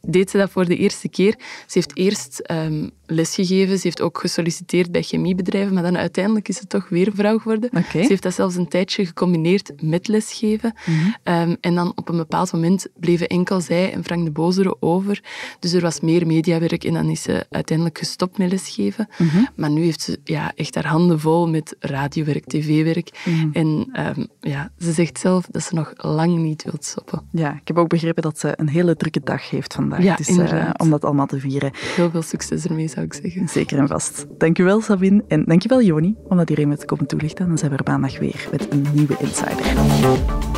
deed 0.00 0.30
ze 0.30 0.36
dat 0.38 0.50
voor 0.50 0.64
de 0.64 0.76
eerste 0.76 1.08
keer. 1.08 1.34
Ze 1.38 1.78
heeft 1.78 1.96
eerst 1.96 2.38
ehm 2.38 2.88
lesgegeven, 3.06 3.76
ze 3.76 3.82
heeft 3.82 4.00
ook 4.00 4.18
gesolliciteerd 4.18 4.92
bij 4.92 5.02
chemiebedrijven, 5.02 5.74
maar 5.74 5.82
dan 5.82 5.96
uiteindelijk 5.96 6.48
is 6.48 6.56
ze 6.56 6.66
toch 6.66 6.88
weer 6.88 7.10
vrouw 7.14 7.38
geworden. 7.38 7.70
Ze 7.90 7.98
heeft 7.98 8.22
dat 8.22 8.34
zelfs 8.34 8.56
een 8.56 8.68
tijdje 8.68 9.06
gecombineerd 9.06 9.82
met 9.82 10.08
lesgeven. 10.08 10.72
Mhm. 10.86 10.96
Ehm, 11.22 11.56
en 11.60 11.74
dan 11.74 11.92
op 11.94 12.08
een 12.08 12.16
bepaald 12.16 12.52
moment 12.52 12.86
bleven 12.96 13.26
enkel 13.26 13.60
zij 13.60 13.92
en 13.92 14.04
Frank 14.04 14.24
de 14.24 14.30
Bozere 14.30 14.76
over. 14.88 15.22
Dus 15.58 15.72
er 15.72 15.80
was 15.80 16.00
meer 16.00 16.26
mediawerk 16.26 16.84
en 16.84 16.92
dan 16.92 17.08
is 17.08 17.22
ze 17.22 17.46
uiteindelijk 17.50 17.98
gestopt 17.98 18.38
met 18.38 18.50
lesgeven. 18.50 19.08
Mhm. 19.18 19.44
Maar 19.56 19.70
nu 19.70 19.82
heeft 19.82 20.00
ze 20.00 20.20
ja, 20.24 20.52
echt 20.54 20.74
haar 20.74 20.86
handen 20.86 21.20
vol 21.20 21.48
met 21.48 21.76
radiowerk, 21.78 22.44
tv-werk. 22.44 23.10
Mhm. 23.24 23.48
En 23.52 23.88
ehm, 23.92 24.24
ja, 24.40 24.70
ze 24.78 24.92
zegt 24.92 25.18
zelf 25.18 25.46
dat 25.50 25.62
ze 25.62 25.74
nog 25.74 25.92
lang 25.96 26.36
niet 26.36 26.64
wil 26.64 26.76
stoppen. 26.80 27.22
Ja, 27.32 27.52
ik 27.60 27.68
heb 27.68 27.78
ook 27.78 27.88
begrepen 27.88 28.22
dat 28.22 28.38
ze 28.38 28.52
een 28.56 28.68
hele 28.68 28.96
drukke 28.96 29.20
dag 29.24 29.50
heeft 29.50 29.74
vandaag. 29.74 30.02
Ja, 30.02 30.16
dus, 30.16 30.38
eh, 30.38 30.70
om 30.76 30.90
dat 30.90 31.04
allemaal 31.04 31.26
te 31.26 31.40
vieren. 31.40 31.70
Heel 31.74 32.10
veel 32.10 32.22
succes 32.22 32.64
ermee, 32.64 32.88
zou 32.88 33.06
ik 33.06 33.12
zeggen. 33.12 33.48
Zeker 33.48 33.78
en 33.78 33.88
vast. 33.88 34.26
Dankjewel, 34.38 34.80
Sabine. 34.80 35.24
En 35.28 35.44
dankjewel, 35.44 35.82
Joni, 35.82 36.14
om 36.28 36.36
dat 36.36 36.48
hier 36.48 36.58
even 36.58 36.78
te 36.78 36.86
komen 36.86 37.06
toelichten. 37.06 37.48
Dan 37.48 37.58
zijn 37.58 37.70
we 37.70 37.76
er 37.76 37.90
maandag 37.90 38.18
weer 38.18 38.48
met 38.50 38.72
een 38.72 38.86
nieuwe 38.92 39.16
Insider. 39.18 40.57